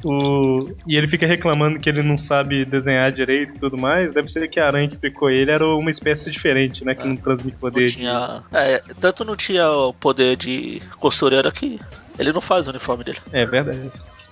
O... 0.04 0.68
E 0.86 0.96
ele 0.96 1.06
fica 1.08 1.26
reclamando 1.26 1.78
que 1.78 1.88
ele 1.88 2.02
não 2.02 2.18
sabe 2.18 2.64
desenhar 2.64 3.12
direito 3.12 3.54
e 3.54 3.58
tudo 3.58 3.78
mais. 3.78 4.12
Deve 4.12 4.28
ser 4.30 4.48
que 4.48 4.58
a 4.58 4.66
aranha 4.66 4.88
que 4.88 4.96
picou 4.96 5.30
ele 5.30 5.50
era 5.50 5.66
uma 5.66 5.90
espécie 5.90 6.30
diferente, 6.30 6.84
né? 6.84 6.94
Que 6.94 7.02
É. 7.02 7.06
não 7.06 7.16
transmite 7.16 7.52
Não 7.54 7.60
poder. 7.60 7.84
de- 7.84 7.92
tinha. 7.96 8.42
É, 8.52 8.82
tanto 9.00 9.24
não 9.24 9.36
tinha 9.36 9.68
o 9.70 9.92
poder 9.92 10.36
de 10.36 10.82
costureira 10.98 11.50
que 11.52 11.80
ele 12.18 12.32
não 12.32 12.40
faz 12.40 12.66
o 12.66 12.70
uniforme 12.70 13.04
dele. 13.04 13.18
É 13.32 13.44
verdade. 13.46 13.90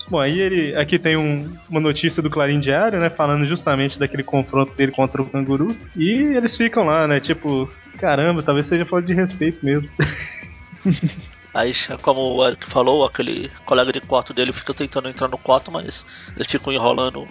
Bom, 0.08 0.18
aí 0.18 0.40
ele. 0.40 0.74
Aqui 0.74 0.98
tem 0.98 1.16
um- 1.16 1.48
uma 1.68 1.78
notícia 1.78 2.20
do 2.20 2.28
Clarim 2.28 2.58
Diário, 2.58 2.98
né? 2.98 3.08
Falando 3.08 3.46
justamente 3.46 3.96
daquele 3.96 4.24
confronto 4.24 4.74
dele 4.74 4.90
contra 4.90 5.22
o 5.22 5.26
canguru. 5.26 5.68
E 5.96 6.10
eles 6.36 6.56
ficam 6.56 6.84
lá, 6.84 7.06
né? 7.06 7.20
Tipo, 7.20 7.70
caramba, 7.96 8.42
talvez 8.42 8.66
seja 8.66 8.84
falta 8.84 9.06
de 9.06 9.14
respeito 9.14 9.64
mesmo. 9.64 9.88
Aí, 11.52 11.72
como 12.02 12.20
o 12.20 12.46
Eric 12.46 12.64
falou, 12.66 13.04
aquele 13.04 13.48
colega 13.64 13.92
de 13.92 14.00
quarto 14.00 14.32
dele 14.32 14.52
fica 14.52 14.72
tentando 14.72 15.08
entrar 15.08 15.28
no 15.28 15.38
quarto, 15.38 15.70
mas 15.72 16.06
eles 16.36 16.50
ficam 16.50 16.72
enrolando. 16.72 17.26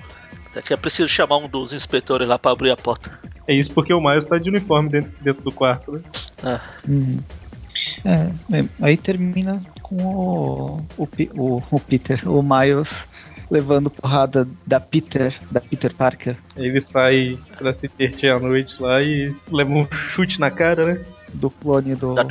Até 0.52 0.62
que 0.62 0.74
é 0.74 0.78
preciso 0.78 1.08
chamar 1.08 1.38
um 1.38 1.48
dos 1.48 1.74
inspetores 1.74 2.28
lá 2.28 2.38
pra 2.38 2.52
abrir 2.52 2.72
a 2.72 2.78
porta. 2.78 3.12
É 3.48 3.54
isso 3.54 3.72
porque 3.72 3.94
o 3.94 4.02
Miles 4.02 4.28
tá 4.28 4.38
de 4.38 4.50
uniforme 4.50 4.90
dentro, 4.90 5.12
dentro 5.22 5.44
do 5.44 5.52
quarto, 5.52 5.92
né? 5.92 6.02
É, 6.44 6.60
Uhum. 6.90 7.20
É, 8.06 8.60
é, 8.60 8.66
aí 8.82 8.96
termina 8.96 9.62
com 9.82 9.96
o, 9.98 10.86
o, 10.98 11.06
Pi- 11.08 11.30
o, 11.36 11.62
o 11.70 11.80
Peter, 11.80 12.22
o 12.30 12.42
Miles 12.42 12.88
levando 13.52 13.90
porrada 13.90 14.48
da 14.66 14.80
Peter, 14.80 15.36
da 15.52 15.60
Peter 15.60 15.94
Parker, 15.94 16.38
ele 16.56 16.80
sai 16.82 17.38
pra 17.58 17.74
se 17.74 17.88
divertir 17.88 18.32
à 18.32 18.40
noite 18.40 18.82
lá 18.82 19.02
e 19.02 19.34
leva 19.52 19.72
um 19.72 19.88
chute 19.92 20.40
na 20.40 20.50
cara, 20.52 20.86
né? 20.94 21.06
Do 21.34 21.50
clone 21.50 21.96
do 21.96 22.16
da 22.16 22.26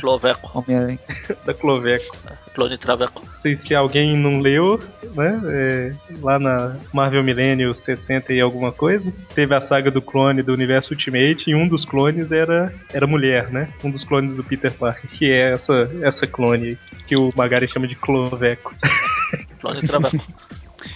Homem-Aranha. 0.53 0.99
Da 1.45 1.53
Cloveco. 1.53 2.15
clone 2.53 2.77
Traveco. 2.77 3.21
Não 3.25 3.41
sei 3.41 3.55
se 3.55 3.73
alguém 3.73 4.17
não 4.17 4.39
leu, 4.39 4.79
né? 5.15 5.39
é, 5.45 5.93
lá 6.21 6.37
na 6.37 6.75
Marvel 6.93 7.23
Millennium 7.23 7.73
60 7.73 8.33
e 8.33 8.41
alguma 8.41 8.71
coisa, 8.71 9.11
teve 9.33 9.55
a 9.55 9.61
saga 9.61 9.89
do 9.89 10.01
clone 10.01 10.41
do 10.41 10.53
universo 10.53 10.93
Ultimate 10.93 11.49
e 11.49 11.55
um 11.55 11.67
dos 11.67 11.85
clones 11.85 12.31
era, 12.31 12.73
era 12.93 13.07
mulher, 13.07 13.49
né? 13.51 13.69
Um 13.83 13.89
dos 13.89 14.03
clones 14.03 14.35
do 14.35 14.43
Peter 14.43 14.73
Parker, 14.73 15.09
que 15.09 15.31
é 15.31 15.51
essa, 15.51 15.89
essa 16.01 16.27
clone 16.27 16.77
que 17.07 17.15
o 17.15 17.31
Magari 17.35 17.67
chama 17.67 17.87
de 17.87 17.95
Cloveco. 17.95 18.75
Clone 19.59 19.81
Traveco. 19.81 20.25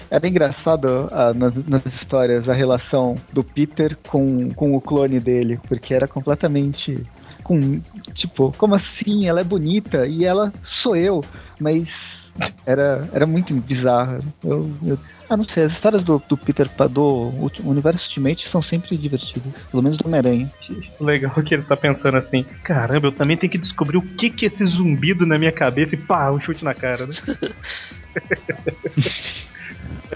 Era 0.09 0.27
engraçado 0.27 1.09
ah, 1.11 1.33
nas, 1.33 1.55
nas 1.67 1.85
histórias 1.85 2.47
a 2.47 2.53
relação 2.53 3.15
do 3.31 3.43
Peter 3.43 3.97
com, 4.07 4.51
com 4.53 4.75
o 4.75 4.81
clone 4.81 5.19
dele, 5.19 5.59
porque 5.67 5.93
era 5.93 6.07
completamente 6.07 7.03
com 7.43 7.81
tipo, 8.13 8.53
como 8.57 8.75
assim? 8.75 9.27
Ela 9.27 9.41
é 9.41 9.43
bonita 9.43 10.07
e 10.07 10.25
ela 10.25 10.51
sou 10.63 10.95
eu, 10.95 11.23
mas 11.59 12.31
era, 12.65 13.07
era 13.13 13.25
muito 13.25 13.53
bizarro. 13.53 14.23
Eu, 14.43 14.71
eu 14.83 14.99
ah, 15.29 15.37
não 15.37 15.47
sei, 15.47 15.63
as 15.63 15.71
histórias 15.71 16.03
do, 16.03 16.21
do 16.27 16.37
Peter 16.37 16.69
do 16.89 17.31
universo 17.63 18.05
Ultimate 18.05 18.47
são 18.47 18.61
sempre 18.61 18.97
divertidas, 18.97 19.51
pelo 19.71 19.81
menos 19.81 19.97
do 19.97 20.07
Homem-Aranha. 20.07 20.51
Legal 20.99 21.33
que 21.43 21.55
ele 21.55 21.63
tá 21.63 21.75
pensando 21.75 22.17
assim: 22.17 22.43
caramba, 22.63 23.07
eu 23.07 23.11
também 23.11 23.37
tenho 23.37 23.51
que 23.51 23.57
descobrir 23.57 23.97
o 23.97 24.01
que 24.01 24.29
que 24.29 24.45
é 24.45 24.49
esse 24.49 24.65
zumbido 24.65 25.25
na 25.25 25.37
minha 25.37 25.51
cabeça 25.51 25.95
e 25.95 25.97
pá, 25.97 26.31
um 26.31 26.39
chute 26.39 26.63
na 26.63 26.73
cara, 26.73 27.07
né? 27.07 27.13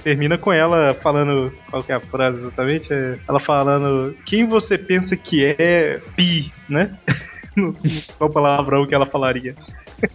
Termina 0.04 0.38
com 0.38 0.54
ela 0.54 0.94
falando. 0.94 1.54
Qual 1.70 1.84
que 1.84 1.92
é 1.92 1.96
a 1.96 2.00
frase 2.00 2.40
exatamente? 2.40 2.92
É 2.92 3.18
ela 3.28 3.40
falando: 3.40 4.14
Quem 4.26 4.48
você 4.48 4.78
pensa 4.78 5.16
que 5.16 5.44
é 5.46 6.00
pi, 6.16 6.52
né? 6.70 6.96
Qual 8.18 8.30
palavrão 8.30 8.86
que 8.86 8.94
ela 8.94 9.06
falaria? 9.06 9.56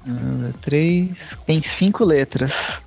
Ah, 0.06 0.52
três. 0.62 1.36
Tem 1.44 1.62
cinco 1.62 2.04
letras. 2.04 2.52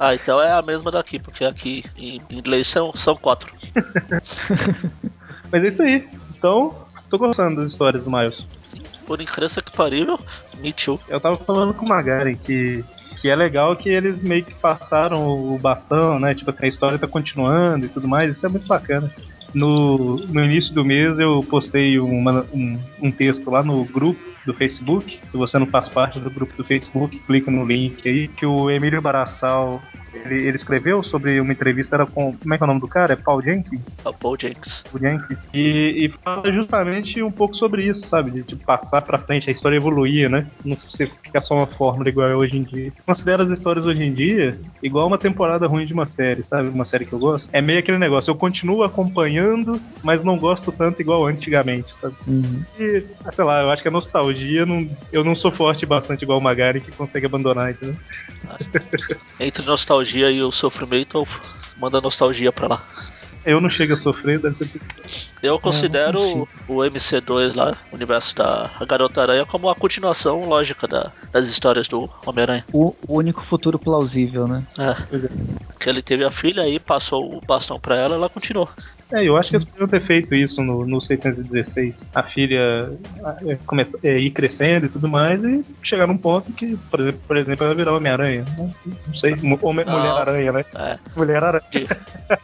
Ah, 0.00 0.14
então 0.14 0.40
é 0.40 0.52
a 0.52 0.62
mesma 0.62 0.92
daqui, 0.92 1.18
porque 1.18 1.44
aqui 1.44 1.84
em 1.96 2.22
inglês 2.30 2.68
são, 2.68 2.92
são 2.92 3.16
quatro. 3.16 3.52
Mas 5.50 5.64
é 5.64 5.66
isso 5.66 5.82
aí. 5.82 6.08
Então, 6.36 6.86
tô 7.10 7.18
gostando 7.18 7.60
das 7.60 7.72
histórias 7.72 8.04
do 8.04 8.10
Miles. 8.10 8.46
Sim, 8.62 8.80
por 9.04 9.20
incrível 9.20 9.60
que 9.60 9.76
parível, 9.76 10.20
me 10.58 10.72
too. 10.72 11.00
Eu 11.08 11.20
tava 11.20 11.36
falando 11.38 11.74
com 11.74 11.84
o 11.84 11.88
Magari 11.88 12.36
que, 12.36 12.84
que 13.20 13.28
é 13.28 13.34
legal 13.34 13.74
que 13.76 13.88
eles 13.88 14.22
meio 14.22 14.44
que 14.44 14.54
passaram 14.54 15.26
o 15.28 15.58
bastão, 15.58 16.18
né? 16.18 16.34
Tipo 16.34 16.50
assim, 16.50 16.66
a 16.66 16.68
história 16.68 16.98
tá 16.98 17.06
continuando 17.06 17.86
e 17.86 17.88
tudo 17.88 18.06
mais, 18.08 18.36
isso 18.36 18.46
é 18.46 18.48
muito 18.48 18.66
bacana. 18.66 19.10
No, 19.54 20.16
no 20.28 20.44
início 20.44 20.74
do 20.74 20.84
mês 20.84 21.18
eu 21.18 21.42
postei 21.48 21.98
uma- 21.98 22.46
um, 22.52 22.78
um 23.02 23.10
texto 23.10 23.50
lá 23.50 23.62
no 23.62 23.82
grupo 23.84 24.20
do 24.44 24.52
Facebook. 24.52 25.20
Se 25.30 25.36
você 25.36 25.58
não 25.58 25.66
faz 25.66 25.88
parte 25.88 26.20
do 26.20 26.30
grupo 26.30 26.54
do 26.56 26.64
Facebook, 26.64 27.18
clica 27.20 27.50
no 27.50 27.64
link 27.64 28.06
aí, 28.06 28.28
que 28.28 28.44
o 28.44 28.70
Emílio 28.70 29.00
Barassal 29.00 29.80
ele, 30.12 30.42
ele 30.46 30.56
escreveu 30.56 31.02
sobre 31.02 31.40
uma 31.40 31.52
entrevista 31.52 31.96
era 31.96 32.06
com. 32.06 32.36
Como 32.36 32.54
é 32.54 32.56
que 32.56 32.62
é 32.62 32.64
o 32.64 32.68
nome 32.68 32.80
do 32.80 32.88
cara? 32.88 33.12
É 33.12 33.16
Paul 33.16 33.42
Jenkins? 33.42 33.80
É 34.04 34.08
o 34.08 34.12
Paul 34.14 34.36
Jenks. 34.40 34.84
o 34.92 34.98
Jenkins, 34.98 35.46
e, 35.52 36.06
e 36.06 36.14
fala 36.24 36.50
justamente 36.52 37.22
um 37.22 37.30
pouco 37.30 37.54
sobre 37.56 37.84
isso, 37.86 38.06
sabe? 38.08 38.30
De 38.30 38.42
tipo, 38.42 38.64
passar 38.64 39.02
pra 39.02 39.18
frente, 39.18 39.48
a 39.48 39.52
história 39.52 39.76
evoluir, 39.76 40.28
né? 40.30 40.46
Não 40.64 40.76
ser- 40.90 41.10
ficar 41.22 41.42
só 41.42 41.54
uma 41.54 41.66
fórmula 41.66 42.08
igual 42.08 42.28
é 42.28 42.36
hoje 42.36 42.56
em 42.56 42.62
dia. 42.62 42.92
Considero 43.06 43.42
as 43.42 43.50
histórias 43.50 43.84
hoje 43.86 44.02
em 44.02 44.12
dia 44.12 44.58
igual 44.82 45.06
uma 45.06 45.18
temporada 45.18 45.66
ruim 45.66 45.86
de 45.86 45.92
uma 45.92 46.06
série, 46.06 46.44
sabe? 46.44 46.68
Uma 46.68 46.84
série 46.84 47.04
que 47.04 47.12
eu 47.12 47.18
gosto. 47.18 47.48
É 47.52 47.60
meio 47.60 47.78
aquele 47.78 47.98
negócio, 47.98 48.30
eu 48.30 48.34
continuo 48.36 48.82
acompanhando, 48.82 49.80
mas 50.02 50.24
não 50.24 50.38
gosto 50.38 50.70
tanto 50.72 51.00
igual 51.02 51.26
antigamente, 51.26 51.92
sabe? 52.00 52.14
Uhum. 52.26 52.62
E, 52.78 53.04
ah, 53.24 53.32
sei 53.32 53.44
lá, 53.44 53.62
eu 53.62 53.70
acho 53.70 53.82
que 53.82 53.88
a 53.88 53.92
nostalgia, 53.92 54.64
não, 54.64 54.88
eu 55.12 55.22
não 55.24 55.34
sou 55.34 55.50
forte 55.50 55.84
bastante 55.86 56.22
igual 56.22 56.38
o 56.38 56.42
Magari 56.42 56.80
que 56.80 56.90
consegue 56.92 57.26
abandonar, 57.26 57.70
entendeu? 57.70 57.96
Entre 59.40 59.64
nostalgia 59.64 60.07
e 60.14 60.42
o 60.42 60.50
sofrimento, 60.52 61.18
eu 61.18 61.28
mando 61.76 61.96
a 61.98 62.00
nostalgia 62.00 62.52
pra 62.52 62.68
lá. 62.68 62.82
Eu 63.46 63.60
não 63.60 63.70
chego 63.70 63.94
a 63.94 63.96
sofrer, 63.96 64.38
deve 64.40 64.56
ser. 64.58 64.68
Eu 65.42 65.58
considero 65.58 66.18
consigo. 66.18 66.48
o 66.68 66.74
MC2 66.80 67.54
lá, 67.54 67.74
o 67.90 67.94
universo 67.94 68.34
da 68.36 68.70
Garota 68.86 69.22
Aranha, 69.22 69.46
como 69.46 69.70
a 69.70 69.74
continuação 69.74 70.42
lógica 70.46 70.86
da- 70.86 71.10
das 71.32 71.48
histórias 71.48 71.88
do 71.88 72.10
Homem-Aranha. 72.26 72.64
O, 72.72 72.94
o 73.06 73.16
único 73.16 73.42
futuro 73.46 73.78
plausível, 73.78 74.46
né? 74.46 74.64
É. 74.76 74.94
Que 75.78 75.88
ele 75.88 76.02
teve 76.02 76.24
a 76.24 76.30
filha 76.30 76.64
aí, 76.64 76.78
passou 76.78 77.36
o 77.36 77.40
bastão 77.40 77.78
pra 77.80 77.96
ela 77.96 78.16
ela 78.16 78.28
continuou. 78.28 78.68
É, 79.12 79.24
eu 79.24 79.36
acho 79.36 79.50
que 79.50 79.56
eles 79.56 79.64
podiam 79.64 79.88
ter 79.88 80.02
feito 80.02 80.34
isso 80.34 80.62
no, 80.62 80.86
no 80.86 81.00
616. 81.00 82.06
A 82.14 82.22
filha 82.22 82.92
ah, 83.24 83.36
é, 83.46 83.56
começa, 83.66 83.98
é, 84.02 84.18
ir 84.18 84.30
crescendo 84.30 84.86
e 84.86 84.88
tudo 84.88 85.08
mais, 85.08 85.42
e 85.42 85.64
chegar 85.82 86.06
num 86.06 86.16
ponto 86.18 86.52
que, 86.52 86.76
por 86.90 87.00
exemplo, 87.00 87.20
por 87.26 87.36
exemplo 87.36 87.64
ela 87.64 87.74
virar 87.74 87.94
Homem-Aranha. 87.94 88.44
Não, 88.56 88.74
não 89.06 89.14
sei, 89.14 89.32
Homem- 89.62 89.86
Não. 89.86 89.98
Mulher-Aranha, 89.98 90.52
né? 90.52 90.64
É, 90.74 90.98
Mulher-Aranha. 91.16 91.62
de, 91.70 91.86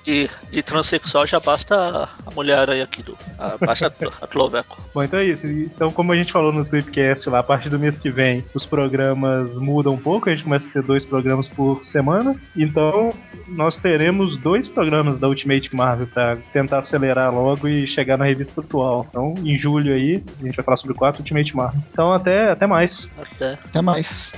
de, 0.05 0.31
de 0.50 0.62
transexual 0.62 1.27
já 1.27 1.38
basta 1.38 1.74
a- 1.77 2.09
Mulher-Aranha 2.35 2.85
aqui, 2.85 3.03
do, 3.03 3.16
a, 3.38 3.57
basta 3.59 3.87
a, 3.88 4.24
a 4.24 4.27
Cloveco. 4.27 4.79
Bom, 4.94 5.03
então 5.03 5.18
é 5.20 5.24
isso. 5.27 5.46
Então, 5.46 5.90
como 5.90 6.12
a 6.12 6.16
gente 6.16 6.33
falou 6.33 6.53
no 6.53 6.64
Tripcast 6.64 7.29
lá, 7.29 7.40
a 7.40 7.42
partir 7.42 7.68
do 7.68 7.79
mês 7.79 7.98
que 7.98 8.11
vem, 8.11 8.44
os 8.55 8.64
programas 8.64 9.55
mudam 9.57 9.94
um 9.94 9.98
pouco, 9.98 10.29
a 10.31 10.33
gente 10.35 10.44
começa 10.44 10.66
a 10.66 10.70
ter 10.70 10.83
dois 10.83 11.05
programas 11.05 11.48
por 11.48 11.85
semana. 11.85 12.35
Então, 12.57 13.11
nós 13.48 13.77
teremos 13.77 14.38
dois 14.40 14.66
programas 14.68 15.18
da 15.18 15.29
Ultimate 15.29 15.74
Marvel 15.74 16.07
para 16.07 16.37
tentar 16.54 16.78
acelerar 16.78 17.34
logo 17.34 17.66
e 17.66 17.84
chegar 17.84 18.16
na 18.16 18.24
revista 18.24 18.60
atual. 18.60 19.04
Então, 19.10 19.34
em 19.44 19.58
julho 19.58 19.92
aí, 19.92 20.22
a 20.40 20.44
gente 20.44 20.54
vai 20.54 20.64
falar 20.64 20.76
sobre 20.76 20.94
quatro 20.94 21.20
Ultimate 21.20 21.54
Marvel. 21.56 21.82
Então, 21.92 22.12
até, 22.12 22.52
até 22.52 22.64
mais. 22.64 23.08
Até. 23.18 23.54
Até 23.54 23.82
mais. 23.82 24.32